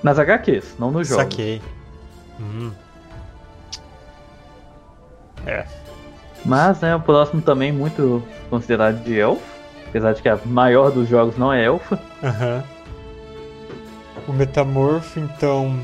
[0.04, 1.24] Nas HQs, não nos jogos.
[1.24, 1.62] Saquei.
[2.40, 2.72] Hum.
[5.46, 5.66] É.
[6.46, 9.42] Mas, né, o próximo também muito considerado de elfo.
[9.88, 12.00] Apesar de que a maior dos jogos não é elfa.
[12.24, 12.64] Aham.
[14.28, 15.78] O metamorfo, então,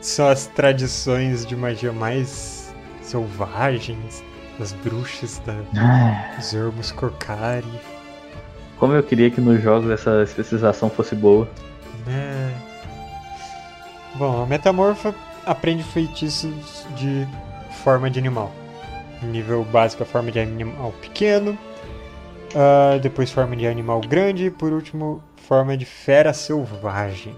[0.00, 4.24] são as tradições de magia mais selvagens,
[4.58, 5.54] das bruxas, da,
[6.36, 7.64] dos ermos Korkari,
[8.78, 11.48] Como eu queria que nos jogos essa especialização fosse boa.
[12.06, 12.52] né?
[14.16, 15.14] Bom, a metamorfa
[15.46, 17.26] aprende feitiços de
[17.84, 18.52] forma de animal.
[19.22, 21.58] Nível básico, a forma de animal pequeno.
[22.54, 24.46] ah, depois, forma de animal grande.
[24.46, 27.34] E por último, forma de fera selvagem.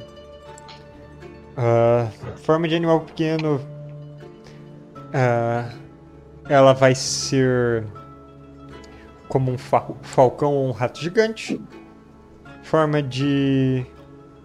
[1.57, 3.61] Ah, forma de animal pequeno.
[5.14, 5.69] ah,
[6.49, 7.85] ela vai ser
[9.29, 11.61] como um fa- falcão ou um rato gigante.
[12.62, 13.85] Forma de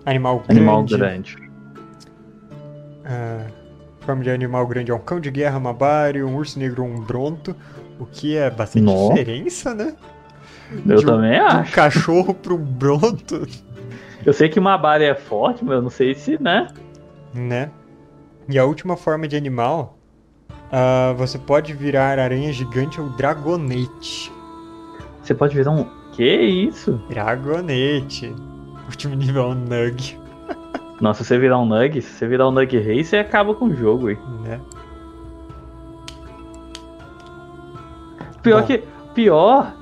[0.05, 0.51] animal grande.
[0.59, 1.37] Animal grande.
[3.03, 3.47] Ah,
[4.05, 6.99] forma de animal grande é um cão de guerra, uma bari, um urso negro um
[7.01, 7.55] bronto.
[7.99, 9.09] O que é bastante Nó.
[9.09, 9.95] diferença, né?
[10.85, 11.73] Eu De um- também um acho.
[11.73, 13.47] cachorro pro bronto,
[14.25, 16.67] Eu sei que uma bala é forte, mas eu não sei se, né?
[17.33, 17.69] né?
[18.49, 19.97] E a última forma de animal,
[20.71, 24.31] ah, você pode virar aranha gigante ou dragonete.
[25.21, 25.85] Você pode virar um.
[26.11, 26.99] Que isso?
[27.09, 28.33] Dragonete.
[28.89, 30.17] Último nível é um Nug,
[31.01, 33.65] Nossa, se você virar um Nug, se você virar um Nug Rei, você acaba com
[33.65, 34.17] o jogo, hein?
[34.43, 34.59] né?
[38.41, 38.67] Pior Bom.
[38.67, 38.83] que.
[39.13, 39.73] Pior.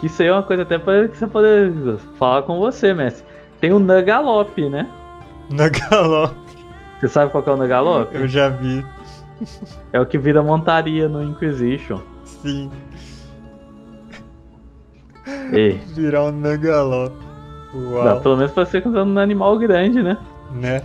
[0.00, 1.72] Que isso aí é uma coisa até pra você poder
[2.18, 3.24] falar com você, mestre.
[3.60, 4.86] Tem o Nugalope, né?
[5.50, 6.34] Nugalop,
[7.00, 8.14] Você sabe qual que é o Nugalope?
[8.14, 8.84] eu já vi.
[9.92, 12.00] É o que vira montaria no Inquisition.
[12.24, 12.70] Sim,
[15.52, 17.12] Ei, virar um Nugalop.
[17.74, 18.20] Uau.
[18.20, 20.16] pelo menos pra você usando um animal grande, né?
[20.52, 20.82] né?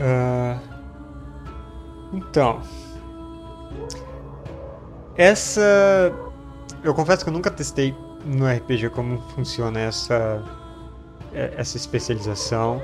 [0.00, 0.58] Ah,
[2.12, 2.60] então,
[5.16, 6.12] essa
[6.82, 10.42] eu confesso que eu nunca testei no RPG como funciona essa
[11.32, 12.80] é- essa especialização.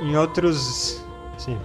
[0.00, 1.02] E- Em outros,
[1.38, 1.56] sim,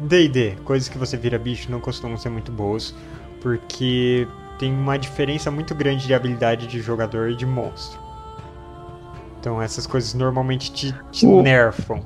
[0.00, 2.94] D&D, coisas que você vira bicho não costumam ser muito boas,
[3.40, 4.26] porque
[4.58, 8.00] tem uma diferença muito grande de habilidade de jogador e de monstro.
[9.44, 12.00] Então essas coisas normalmente te, te O- nerfam.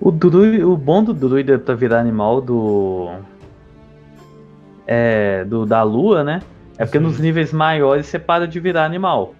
[0.00, 3.10] O, druid, o bom do druida pra virar animal do.
[4.88, 5.44] É.
[5.44, 6.42] Do, da lua, né?
[6.76, 7.04] É porque Uhum.
[7.04, 9.36] nos níveis maiores você para de virar animal.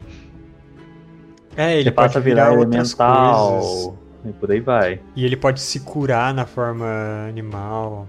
[1.56, 3.50] É, ele você passa a virar, virar elemental.
[3.60, 3.94] coisas.
[4.26, 5.00] E por aí vai.
[5.16, 6.86] E ele pode se curar na forma
[7.28, 8.06] animal.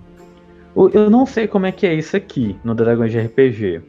[0.93, 3.81] Eu não sei como é que é isso aqui no Dragões de RPG.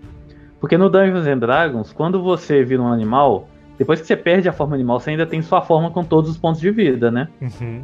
[0.58, 3.46] Porque no Dungeons and Dragons, quando você vira um animal,
[3.78, 6.36] depois que você perde a forma animal, você ainda tem sua forma com todos os
[6.36, 7.28] pontos de vida, né?
[7.40, 7.82] Uhum.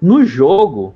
[0.00, 0.94] No jogo,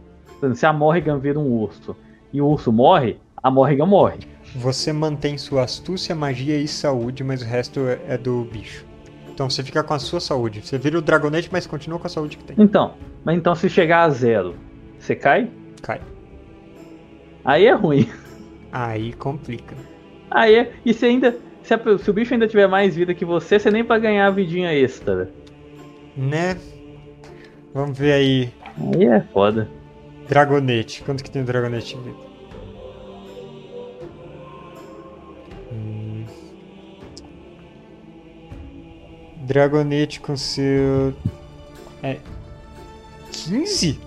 [0.55, 1.97] se a Morrigan vira um urso
[2.33, 4.19] e o urso morre, a Morrigan morre.
[4.57, 8.85] Você mantém sua astúcia, magia e saúde, mas o resto é é do bicho.
[9.33, 10.67] Então você fica com a sua saúde.
[10.67, 12.57] Você vira o dragonete, mas continua com a saúde que tem.
[12.59, 14.57] Então, mas então se chegar a zero,
[14.99, 15.51] você cai?
[15.83, 16.01] Cai.
[17.45, 18.09] Aí é ruim.
[18.73, 19.77] Aí complica.
[20.31, 21.37] Aí é, e se ainda
[21.67, 24.27] se, a- se o bicho ainda tiver mais vida que você, você nem pra ganhar
[24.27, 25.31] a vidinha extra.
[26.17, 26.57] Né?
[27.75, 28.51] Vamos ver aí.
[28.95, 29.69] Aí é foda.
[30.29, 31.03] Dragonete.
[31.03, 32.17] Quanto que tem o dragonete de vida?
[35.73, 36.25] Hum.
[39.45, 41.15] Dragonete com seu.
[42.03, 42.19] É.
[43.33, 44.01] 15?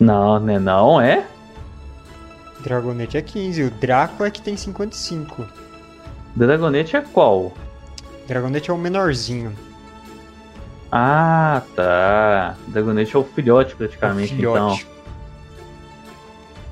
[0.00, 1.26] Não, né não, é?
[2.60, 3.62] Dragonete é 15.
[3.64, 5.46] O Draco é que tem 55.
[6.36, 7.52] Dragonete é qual?
[8.28, 9.52] Dragonete é o menorzinho.
[10.92, 12.54] Ah, tá.
[12.68, 14.82] Dragonete é o filhote praticamente, o filhote.
[14.82, 14.96] então.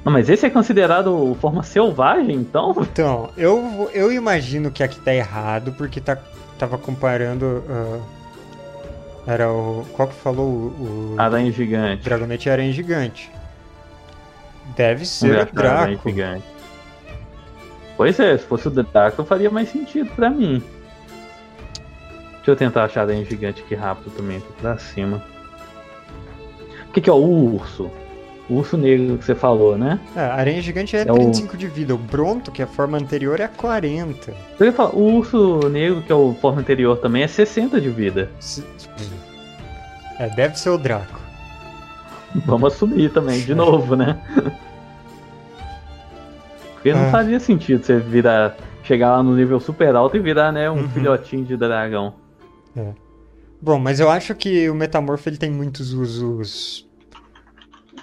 [0.04, 2.74] Não, mas esse é considerado forma selvagem, então?
[2.92, 6.18] Então, eu, eu imagino que aqui tá errado, porque tá,
[6.58, 7.64] tava comparando.
[7.68, 8.00] ah,
[9.26, 9.86] era o.
[9.94, 11.14] Qual que falou o.
[11.14, 12.04] o Aranha gigante.
[12.04, 13.30] Dragonete e aranha gigante.
[14.76, 16.08] Deve ser o a aranha Draco.
[16.08, 16.44] gigante.
[17.96, 20.62] Pois é, se fosse o Draco faria mais sentido pra mim.
[22.36, 25.22] Deixa eu tentar achar a aranha gigante aqui rápido também, aqui pra cima.
[26.88, 27.90] O que, que é o urso?
[28.50, 29.98] O urso negro que você falou, né?
[30.14, 31.94] É, a aranha gigante é, É o- 35 de vida.
[31.94, 34.34] O Bronto, que é a forma anterior, é 40.
[34.60, 37.88] Eu ia falar, o urso negro, que é o forma anterior também, é 60 de
[37.88, 38.30] vida.
[38.38, 38.62] Se-
[40.18, 41.18] É, deve ser o Draco.
[42.44, 44.18] Vamos assumir também, de novo, né?
[46.84, 47.10] Porque não Ah.
[47.10, 50.88] fazia sentido você virar, chegar lá no nível super alto e virar, né, um Uhum.
[50.90, 52.14] filhotinho de dragão.
[53.58, 56.86] Bom, mas eu acho que o Metamorfo ele tem muitos usos.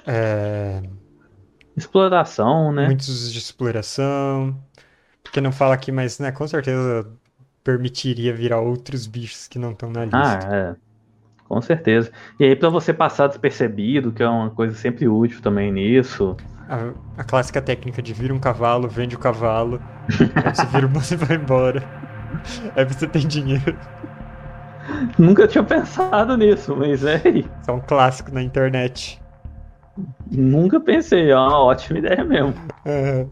[0.08, 0.82] É,
[1.78, 2.88] exploração, né?
[2.88, 4.60] Muitos de exploração.
[5.22, 7.08] Porque não fala aqui, mas né, com certeza
[7.64, 10.40] permitiria virar outros bichos que não estão na lista.
[10.50, 10.76] Ah, é.
[11.48, 12.12] Com certeza.
[12.40, 16.36] E aí, pra você passar despercebido, que é uma coisa sempre útil também nisso.
[16.72, 20.90] A, a clássica técnica de vira um cavalo, vende o cavalo, aí você vira o
[20.90, 21.84] moço e vai embora.
[22.78, 23.78] Aí você tem dinheiro.
[25.20, 27.22] Nunca tinha pensado nisso, mas é.
[27.28, 29.22] Isso é um clássico na internet.
[30.32, 32.56] Nunca pensei, é uma ótima ideia mesmo.
[32.86, 33.26] É.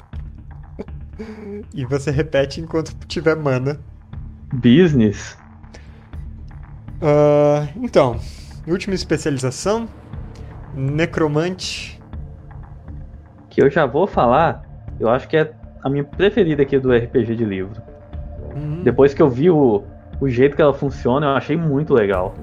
[1.73, 3.79] E você repete enquanto tiver mana.
[4.53, 5.37] Business?
[7.01, 8.19] Ah, então,
[8.67, 9.87] última especialização:
[10.75, 11.98] Necromante.
[13.49, 14.63] Que eu já vou falar,
[14.99, 15.51] eu acho que é
[15.83, 17.81] a minha preferida aqui do RPG de livro.
[18.55, 19.83] Hum, Depois que eu vi o,
[20.19, 22.33] o jeito que ela funciona, eu achei muito legal.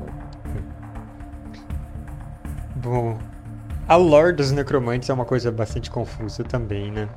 [2.77, 3.19] Bom,
[3.89, 7.09] a lore dos necromantes é uma coisa bastante confusa também, né?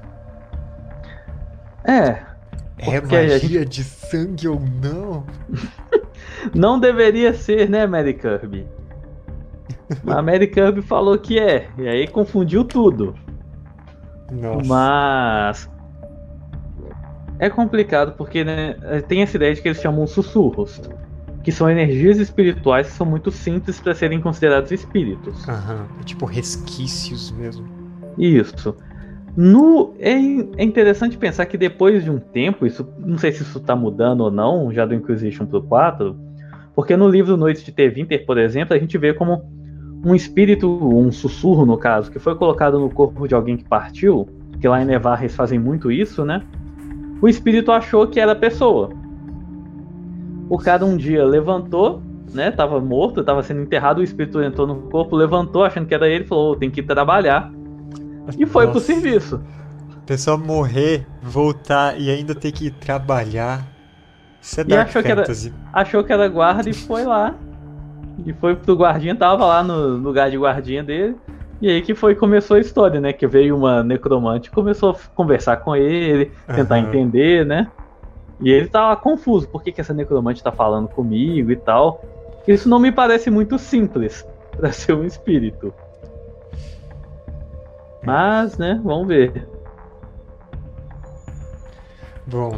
[1.83, 2.21] É,
[2.77, 5.23] É magia gente- de sangue ou não?
[6.55, 8.65] não deveria ser, né, Mary Kirby?
[10.07, 13.15] A Mary Kirby falou que é, e aí confundiu tudo.
[14.31, 14.67] Nossa.
[14.67, 15.69] Mas.
[17.39, 18.75] É complicado porque né,
[19.07, 20.81] tem essa ideia de que eles chamam sussurros,
[21.41, 25.47] que são energias espirituais que são muito simples para serem considerados espíritos.
[25.47, 27.65] Aham, é tipo resquícios mesmo.
[28.17, 28.75] Isso.
[29.37, 30.15] No, é,
[30.57, 34.21] é interessante pensar que depois de um tempo, isso não sei se isso tá mudando
[34.21, 36.15] ou não, já do Inquisition pro 4,
[36.75, 39.58] porque no livro Noite de Tevinter, por exemplo, a gente vê como
[40.03, 44.27] um espírito, um sussurro no caso, que foi colocado no corpo de alguém que partiu,
[44.59, 46.41] que lá em Nevarra eles fazem muito isso, né?
[47.21, 48.91] O espírito achou que era a pessoa.
[50.49, 52.01] O cara um dia levantou,
[52.33, 52.49] né?
[52.49, 56.23] Tava morto, tava sendo enterrado, o espírito entrou no corpo, levantou achando que era ele,
[56.23, 57.51] falou, "Ô, tem que trabalhar.
[58.37, 58.85] E foi pro Nossa.
[58.85, 59.41] serviço.
[59.97, 63.67] A pessoa morrer, voltar e ainda ter que trabalhar.
[64.41, 65.25] Isso é E Dark achou que era-.
[65.73, 67.35] Achou que era guarda e foi lá.
[68.25, 71.17] E foi pro guardinha, tava lá no lugar de guardinha dele.
[71.61, 73.11] E aí que foi começou a história, né?
[73.11, 76.87] Que veio uma necromante e começou a conversar com ele, tentar Aham.
[76.87, 77.71] entender, né?
[78.39, 82.01] E ele tava confuso, por que, que essa necromante tá falando comigo e tal.
[82.47, 85.73] Isso não me parece muito simples pra ser um espírito.
[88.01, 89.47] Mas, né, vamos ver.
[92.25, 92.57] Bom,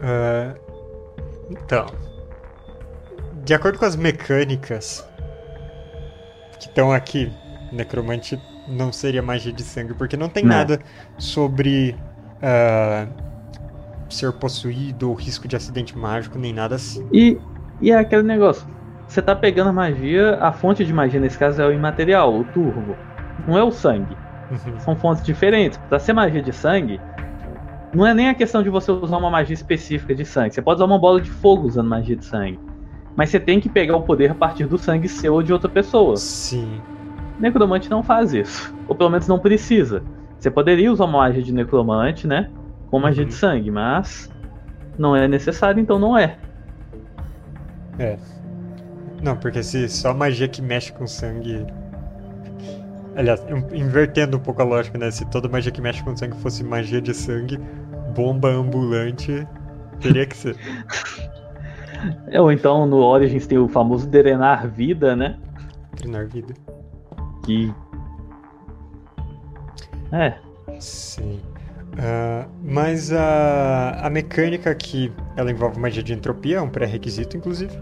[0.00, 0.54] ah,
[1.50, 1.86] então,
[3.44, 5.06] de acordo com as mecânicas
[6.58, 7.30] que estão aqui,
[7.72, 10.56] necromante não seria magia de sangue, porque não tem Não.
[10.56, 10.80] nada
[11.18, 11.94] sobre
[12.42, 13.06] ah,
[14.08, 17.06] ser possuído ou risco de acidente mágico, nem nada assim.
[17.12, 17.38] E,
[17.80, 18.66] e é aquele negócio.
[19.06, 22.44] Você tá pegando a magia, a fonte de magia nesse caso é o imaterial, o
[22.44, 22.96] turbo.
[23.46, 24.16] Não é o sangue.
[24.50, 24.80] Uhum.
[24.80, 25.78] São fontes diferentes.
[25.88, 26.98] Pra ser magia de sangue,
[27.94, 30.54] não é nem a questão de você usar uma magia específica de sangue.
[30.54, 32.58] Você pode usar uma bola de fogo usando magia de sangue.
[33.16, 35.68] Mas você tem que pegar o poder a partir do sangue seu ou de outra
[35.68, 36.16] pessoa.
[36.16, 36.80] Sim.
[37.38, 38.74] Necromante não faz isso.
[38.88, 40.02] Ou pelo menos não precisa.
[40.38, 42.50] Você poderia usar uma magia de necromante, né?
[42.90, 43.28] Com magia Uhum.
[43.28, 44.30] de sangue, mas
[44.98, 46.38] não é necessário, então não é.
[49.22, 51.64] Não, porque se só magia que mexe com sangue.
[53.16, 55.10] Aliás, in- invertendo um pouco a lógica, né?
[55.10, 57.58] Se toda magia que mexe com sangue fosse magia de sangue,
[58.14, 59.46] bomba ambulante
[60.00, 60.56] teria que ser.
[62.28, 65.38] É, Ou então no Origins tem o famoso drenar vida, né?
[65.96, 66.54] Treinar vida.
[67.44, 67.72] Que.
[70.12, 70.34] É.
[70.78, 71.40] Sim.
[71.98, 77.76] Ah, mas a, a mecânica aqui, ela envolve magia de entropia, é um pré-requisito, inclusive.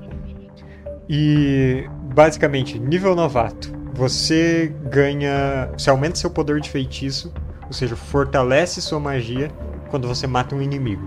[1.08, 5.70] E basicamente, nível novato, você ganha.
[5.76, 7.32] Você aumenta seu poder de feitiço,
[7.66, 9.50] ou seja, fortalece sua magia
[9.90, 11.02] quando você mata um inimigo.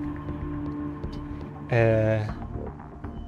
[1.70, 2.26] É.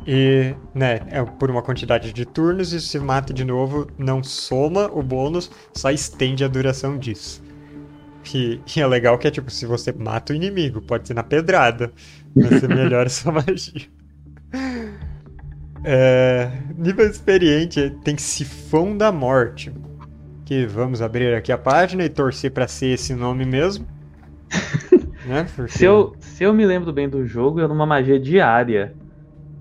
[0.10, 4.90] E, né, é por uma quantidade de turnos, e se mata de novo, não soma
[4.94, 7.44] o bônus, só estende a duração disso.
[8.34, 11.24] E, e é legal que é tipo, se você mata o inimigo, pode ser na
[11.24, 11.92] pedrada,
[12.34, 13.82] mas você melhora sua magia.
[15.84, 19.72] É, nível experiente tem Sifão da Morte.
[20.46, 23.86] Que vamos abrir aqui a página e torcer pra ser esse nome mesmo.
[25.28, 25.46] né?
[25.56, 28.96] Porque- Se eu, se eu me lembro bem do jogo, era uma magia diária.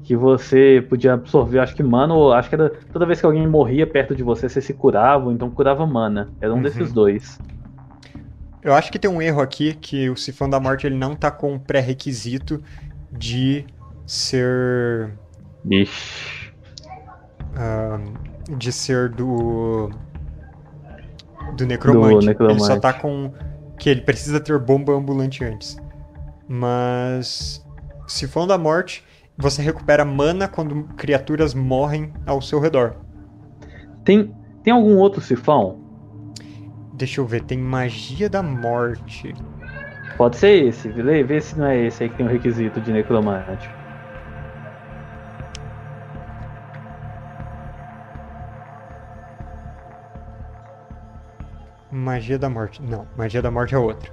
[0.07, 3.45] Que você podia absorver, acho que mana, ou acho que era toda vez que alguém
[3.47, 6.29] morria perto de você, você se curava, ou então curava mana.
[6.41, 6.63] Era um Uhum.
[6.63, 7.41] desses dois.
[8.63, 11.31] Eu acho que tem um erro aqui que o Sifão da Morte ele não tá
[11.31, 12.63] com o pré-requisito
[13.13, 13.65] de
[14.07, 15.11] ser
[15.69, 16.53] Ixi.
[17.57, 17.99] ah,
[18.57, 19.91] de ser do
[21.57, 22.27] do necromante.
[22.27, 22.61] necromante.
[22.61, 23.33] Ele só tá com
[23.79, 25.77] que ele precisa ter bomba ambulante antes.
[26.49, 27.65] Mas
[28.07, 29.05] Sifão da Morte,
[29.37, 32.97] você recupera mana quando criaturas morrem ao seu redor.
[34.05, 35.79] Tem, tem algum outro sifão?
[36.95, 39.35] Deixa eu ver, tem Magia da Morte.
[40.17, 42.91] Pode ser esse, vê, vê se não é esse aí que tem o requisito de
[42.91, 43.69] necromante.
[51.91, 52.83] Magia da Morte.
[52.83, 54.11] Não, Magia da Morte é outra.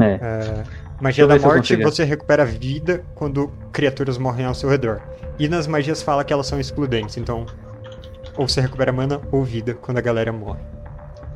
[0.00, 0.14] É.
[0.14, 0.64] É,
[1.00, 5.00] Magia da Morte, você recupera vida quando criaturas morrem ao seu redor.
[5.38, 7.44] E nas magias fala que elas são excludentes, então.
[8.36, 10.60] Ou você recupera mana ou vida quando a galera morre.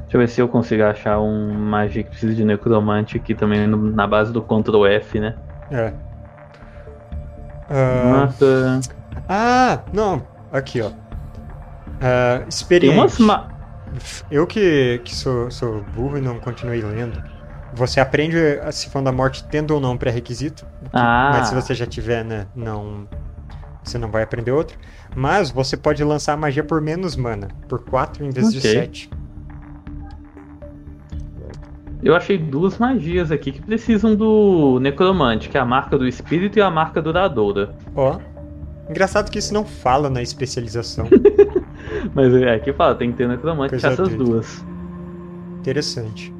[0.02, 3.66] Deixa eu ver se eu consigo achar um magia que precisa de necromante aqui também
[3.66, 5.34] no- na base do Ctrl F, né?
[5.70, 5.92] É.
[7.68, 8.80] Ah, Mata.
[9.28, 10.22] ah, não.
[10.50, 10.90] Aqui, ó.
[12.00, 12.96] Ah, experiente.
[12.96, 13.18] umas.
[13.18, 13.48] Ma...
[14.30, 17.22] Eu que, que sou, sou burro e não continuei lendo.
[17.78, 20.66] Você aprende a Sifão da Morte tendo ou não pré-requisito.
[20.92, 21.30] Ah.
[21.34, 23.06] Mas se você já tiver, né, não.
[23.84, 24.76] Você não vai aprender outro.
[25.14, 27.48] Mas você pode lançar a magia por menos mana.
[27.68, 28.70] Por 4 em vez de Ok.
[28.72, 29.10] 7.
[32.02, 36.58] Eu achei duas magias aqui que precisam do necromante, que é a marca do espírito
[36.58, 37.74] e a marca duradoura.
[37.94, 38.18] Ó.
[38.88, 41.08] Engraçado que isso não fala na especialização.
[42.14, 44.24] Mas é aqui fala, tem que ter necromante Coisa essas doida.
[44.24, 44.64] duas.
[45.60, 46.32] Interessante.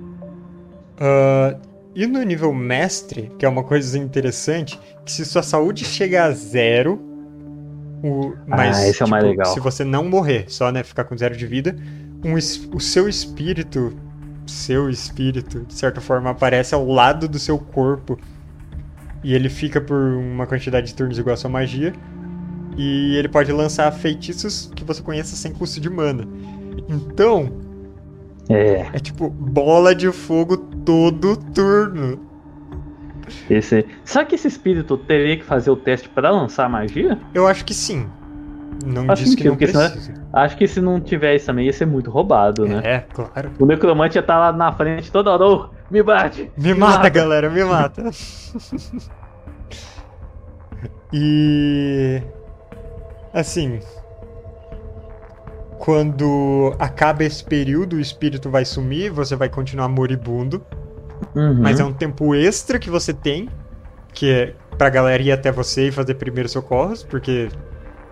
[1.01, 1.57] Ah,
[1.95, 6.31] e no nível mestre, que é uma coisa interessante, que se sua saúde chega a
[6.31, 7.01] zero,
[8.03, 9.53] o, mas esse é o mais tipo, legal.
[9.53, 11.77] se você não morrer, só né, ficar com zero de vida,
[12.25, 13.97] um o seu espírito,
[14.47, 18.19] seu espírito, de certa forma, aparece ao lado do seu corpo
[19.23, 21.93] e ele fica por uma quantidade de turnos igual a sua magia.
[22.77, 26.29] E ele pode lançar feitiços que você conheça sem custo de mana.
[26.89, 27.53] Então,
[28.49, 32.19] É, é tipo bola de fogo todo turno.
[33.51, 33.85] esse.
[34.05, 37.19] Será que esse espírito teria que fazer o teste pra lançar a magia?
[37.35, 38.07] Eu acho que sim.
[38.87, 40.15] Não Faz diz que sentido, não precisa.
[40.33, 42.81] Acho que se não tiver isso também ia ser muito roubado, né?
[42.85, 43.51] É, claro.
[43.59, 45.45] O necromante ia estar lá na frente toda hora.
[45.45, 46.51] "Ô, me bate!
[46.57, 48.05] Me mata, galera, me mata.
[51.13, 52.23] e.
[53.33, 53.81] Assim.
[55.79, 60.65] Quando acaba esse período, o espírito vai sumir, você vai continuar moribundo.
[61.35, 61.61] Uhum.
[61.61, 63.49] Mas é um tempo extra que você tem,
[64.13, 67.49] que é pra galera ir até você e fazer primeiros socorros, porque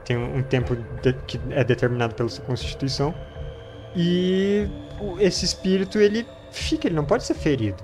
[0.05, 3.15] tem um um tempo de- que é determinado pela sua constituição.
[3.95, 4.69] E
[5.19, 7.83] esse espírito, ele fica, ele não pode ser ferido.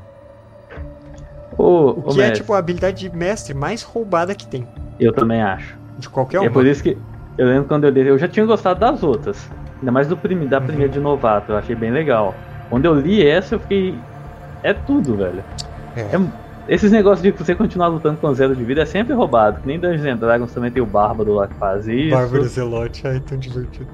[1.59, 4.67] O que é, mestre, tipo, a habilidade de mestre mais roubada que tem.
[4.99, 5.77] Eu também acho.
[5.99, 6.51] De qualquer é uma.
[6.51, 6.97] por isso que
[7.39, 8.09] eu lembro quando eu dei.
[8.09, 9.49] Eu já tinha gostado das outras.
[9.83, 10.67] Ainda mais do prime, da Uhum.
[10.67, 11.51] primeira de novato.
[11.53, 12.41] Eu achei bem legal.
[12.71, 14.01] Quando eu li essa, eu fiquei.
[14.63, 15.45] É tudo, velho.
[15.97, 16.03] É.
[16.03, 19.61] É- esses negócios de você continuar lutando com zero de vida é sempre roubado.
[19.61, 22.11] Que nem Dungeons and Dragons também tem o Bárbaro lá que faz isso.
[22.15, 23.91] Bárbaro Zelote, ai, tão divertido.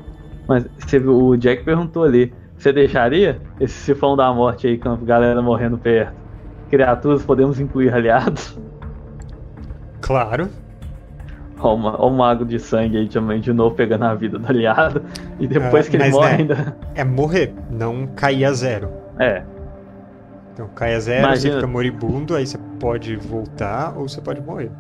[0.47, 4.97] Mas você o Jack perguntou ali: você deixaria esse sifão da morte aí com a
[4.97, 6.15] galera morrendo perto?
[6.69, 8.59] Criaturas podemos incluir aliados?
[10.03, 10.49] Claro.
[11.63, 14.39] Ó, o ma- ó o mago de sangue aí também de novo pegando a vida
[14.39, 15.03] do aliado.
[15.41, 16.37] E depois Ah, que ele morre né?
[16.39, 16.77] ainda.
[16.95, 18.89] É morrer, não cair a zero.
[19.19, 19.43] É,
[20.53, 24.41] Então cai a zero, Imagina- você fica moribundo, aí você pode voltar ou você pode
[24.41, 24.71] morrer.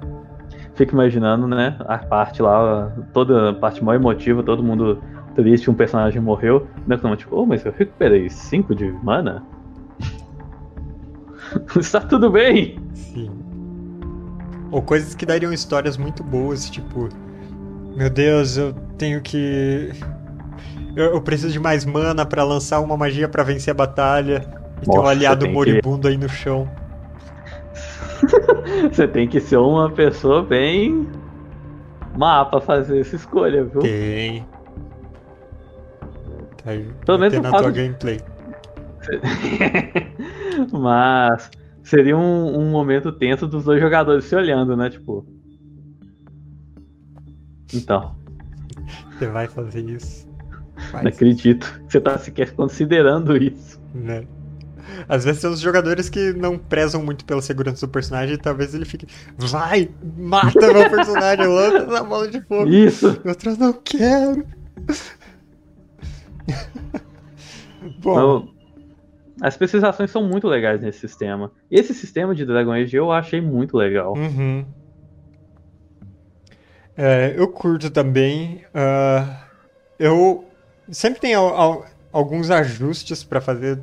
[0.75, 1.77] fico imaginando, né?
[1.81, 5.03] A parte lá, toda a parte mó emotiva, todo mundo
[5.35, 6.67] triste, um personagem morreu.
[6.87, 9.43] Né, tipo, oh, mas eu recuperei 5 de mana?
[11.79, 12.79] Está tudo bem?
[12.95, 13.31] Sim.
[14.71, 17.09] Ou coisas que dariam histórias muito boas, tipo,
[17.97, 19.91] meu Deus, eu tenho que
[20.95, 24.45] eu, eu preciso de mais mana pra lançar uma magia pra vencer a batalha.
[24.83, 26.69] E tem um Nossa, aliado tem que- moribundo aí no chão.
[28.93, 31.09] Você tem que ser uma pessoa bem
[32.17, 33.81] má pra fazer essa escolha, viu?
[33.81, 34.45] Tem.
[36.65, 36.87] Tá aí.
[37.07, 38.21] Pelo menos ter na tua gameplay.
[40.73, 41.51] Mas
[41.89, 44.91] seria um, um momento tenso dos dois jogadores se olhando, né?
[44.91, 45.27] Tipo.
[47.75, 48.15] Então,
[49.19, 50.27] Você vai fazer isso.
[50.91, 51.81] Faz, não acredito.
[51.89, 53.79] Você tá sequer considerando isso.
[53.95, 54.25] né?
[55.09, 58.75] Às vezes tem uns jogadores que não prezam muito pela segurança do personagem e talvez
[58.75, 59.07] ele fique.
[59.37, 59.91] Vai!
[60.17, 62.69] Mata meu personagem, lança essa bola de fogo.
[62.69, 63.21] Isso!
[63.25, 64.45] E outros não quero.
[68.03, 68.49] Bom, Então,
[69.41, 71.51] as especializações são muito legais nesse sistema.
[71.71, 74.15] Esse sistema de Dragon Age eu achei muito legal.
[74.17, 74.65] uhum.
[76.97, 78.65] É, eu curto também.
[78.75, 79.45] ah,
[79.99, 80.45] eu
[80.91, 83.79] sempre tem al- al- alguns ajustes pra fazer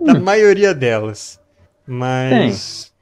[0.00, 0.20] na Hum.
[0.22, 1.38] maioria delas.
[1.86, 2.92] Mas.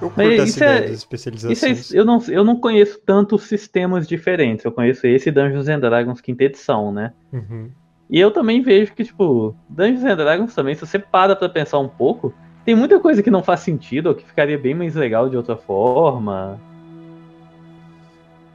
[0.00, 1.94] Eu curto Mas essa isso ideia é- das Isso especializações.
[1.94, 4.64] é, eu, não, eu não conheço tantos sistemas diferentes.
[4.64, 7.12] Eu conheço esse Dungeons and Dragons quinta edição, né?
[7.32, 7.70] Uhum.
[8.08, 11.78] E eu também vejo que, tipo, Dungeons and Dragons também, se você para pra pensar
[11.78, 12.32] um pouco,
[12.64, 15.56] tem muita coisa que não faz sentido, ou que ficaria bem mais legal de outra
[15.56, 16.60] forma.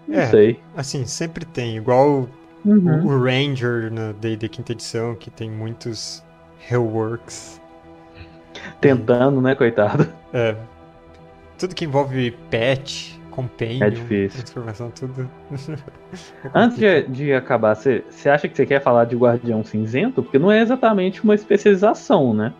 [0.08, 0.28] Não É.
[0.28, 0.60] sei.
[0.76, 1.78] Assim, sempre tem.
[1.78, 2.28] Igual
[2.64, 3.06] Uhum.
[3.06, 6.24] o, o Ranger na D&D quinta edição, que tem muitos
[6.68, 7.60] reworks.
[8.80, 10.08] Tentando, né, coitado?
[10.34, 10.56] É.
[11.58, 14.43] Tudo que envolve pet, companion, É difícil.
[14.43, 15.29] transformação, tudo.
[16.53, 20.21] Antes de, de acabar, você acha que você quer falar de Guardião Cinzento?
[20.21, 22.53] Porque não é exatamente uma especialização, né?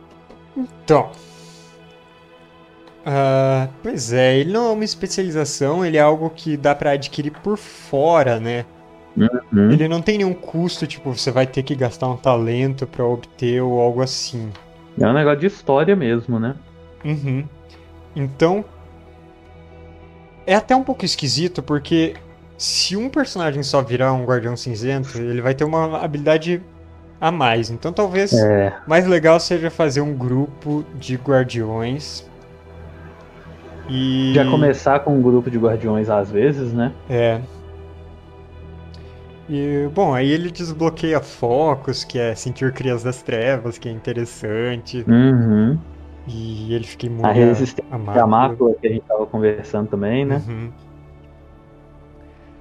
[0.58, 1.12] Então.
[3.06, 7.32] ah, pois é, ele não é uma especialização, ele é algo que dá pra adquirir
[7.32, 8.66] por fora, né?
[9.18, 9.72] Uhum.
[9.72, 13.62] Ele não tem nenhum custo, tipo, você vai ter que gastar um talento pra obter
[13.62, 14.50] ou algo assim.
[15.00, 16.56] É um negócio de história mesmo, né?
[17.04, 17.46] Uhum.
[18.16, 18.64] Então.
[20.46, 22.16] É até um pouco esquisito, porque
[22.58, 26.62] se um personagem só virar um Guardião Cinzento, ele vai ter uma habilidade
[27.20, 27.70] a mais.
[27.70, 28.74] Então talvez É.
[28.88, 32.26] mais legal seja fazer um grupo de guardiões.
[33.90, 34.34] E.
[34.34, 36.92] Já começar com um grupo de guardiões às vezes, né?
[37.10, 37.42] É.
[39.50, 45.04] E, bom, aí ele desbloqueia focos, que é sentir crias das trevas, que é interessante.
[45.08, 45.78] Uhum.
[46.28, 48.28] E ele fica imune A a- resistência a A mácula.
[48.28, 50.42] mácula que a gente tava conversando também, né?
[50.48, 50.72] Uhum.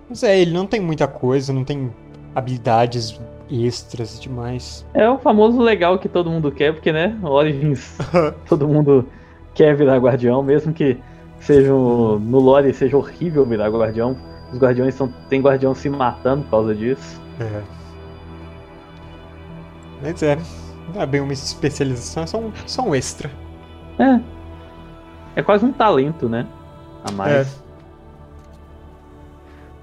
[0.08, 1.92] Mas é, ele não tem muita coisa, não tem
[2.34, 4.86] habilidades extras demais.
[4.94, 7.16] É o famoso legal que todo mundo quer, porque, né?
[7.22, 7.96] Origins,
[8.48, 9.06] todo mundo
[9.54, 10.96] quer virar guardião, mesmo que
[11.38, 14.16] seja um- no lore seja horrível virar guardião.
[14.52, 17.20] Os guardiões são, tem guardião se matando por causa disso.
[17.38, 17.60] É.
[20.02, 20.38] Mas é,
[20.94, 23.30] não é bem uma especialização, é só um, só um extra.
[24.00, 24.20] É.
[25.36, 26.46] É quase um talento, né?
[27.04, 27.32] A mais.
[27.32, 27.46] É.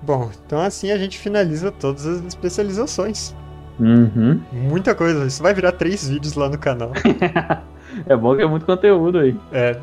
[0.02, 3.36] Bom, então assim a gente finaliza todas as especializações.
[3.80, 4.42] Uhum.
[4.52, 6.92] Muita coisa, isso vai virar três vídeos lá no canal.
[8.06, 9.36] É bom que é muito conteúdo aí.
[9.52, 9.80] É.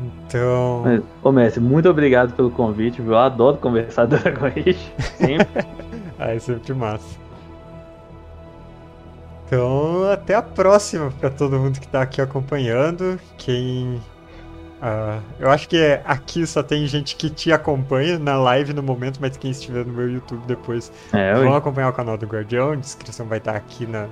[0.00, 0.82] Então.
[0.84, 3.12] Mas, ô Messi, muito obrigado pelo convite, viu?
[3.12, 4.92] Eu adoro conversar do Dragon Age.
[5.16, 5.66] Sempre.
[6.18, 7.18] Ah, é sempre massa.
[9.46, 13.18] Então, até a próxima pra todo mundo que tá aqui acompanhando.
[13.38, 14.00] Quem.
[14.82, 18.82] ah, eu acho que é- aqui só tem gente que te acompanha na live no
[18.82, 22.72] momento, mas quem estiver no meu YouTube depois É, vão acompanhar o canal do Guardião.
[22.72, 24.08] A descrição vai estar aqui na.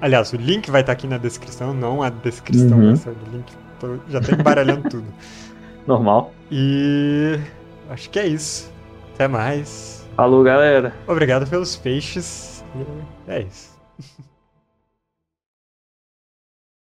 [0.00, 2.96] Aliás, o link vai estar aqui na descrição, não a descrição Uhum.
[2.96, 3.52] ser o link.
[3.80, 5.06] Tô- já tô embaralhando tudo.
[5.86, 6.32] normal.
[6.50, 7.38] E.
[7.90, 8.72] Acho que é isso.
[9.14, 10.06] Até mais.
[10.16, 10.92] Falou, galera.
[11.06, 12.64] Obrigado pelos peixes.
[12.76, 13.76] E é isso.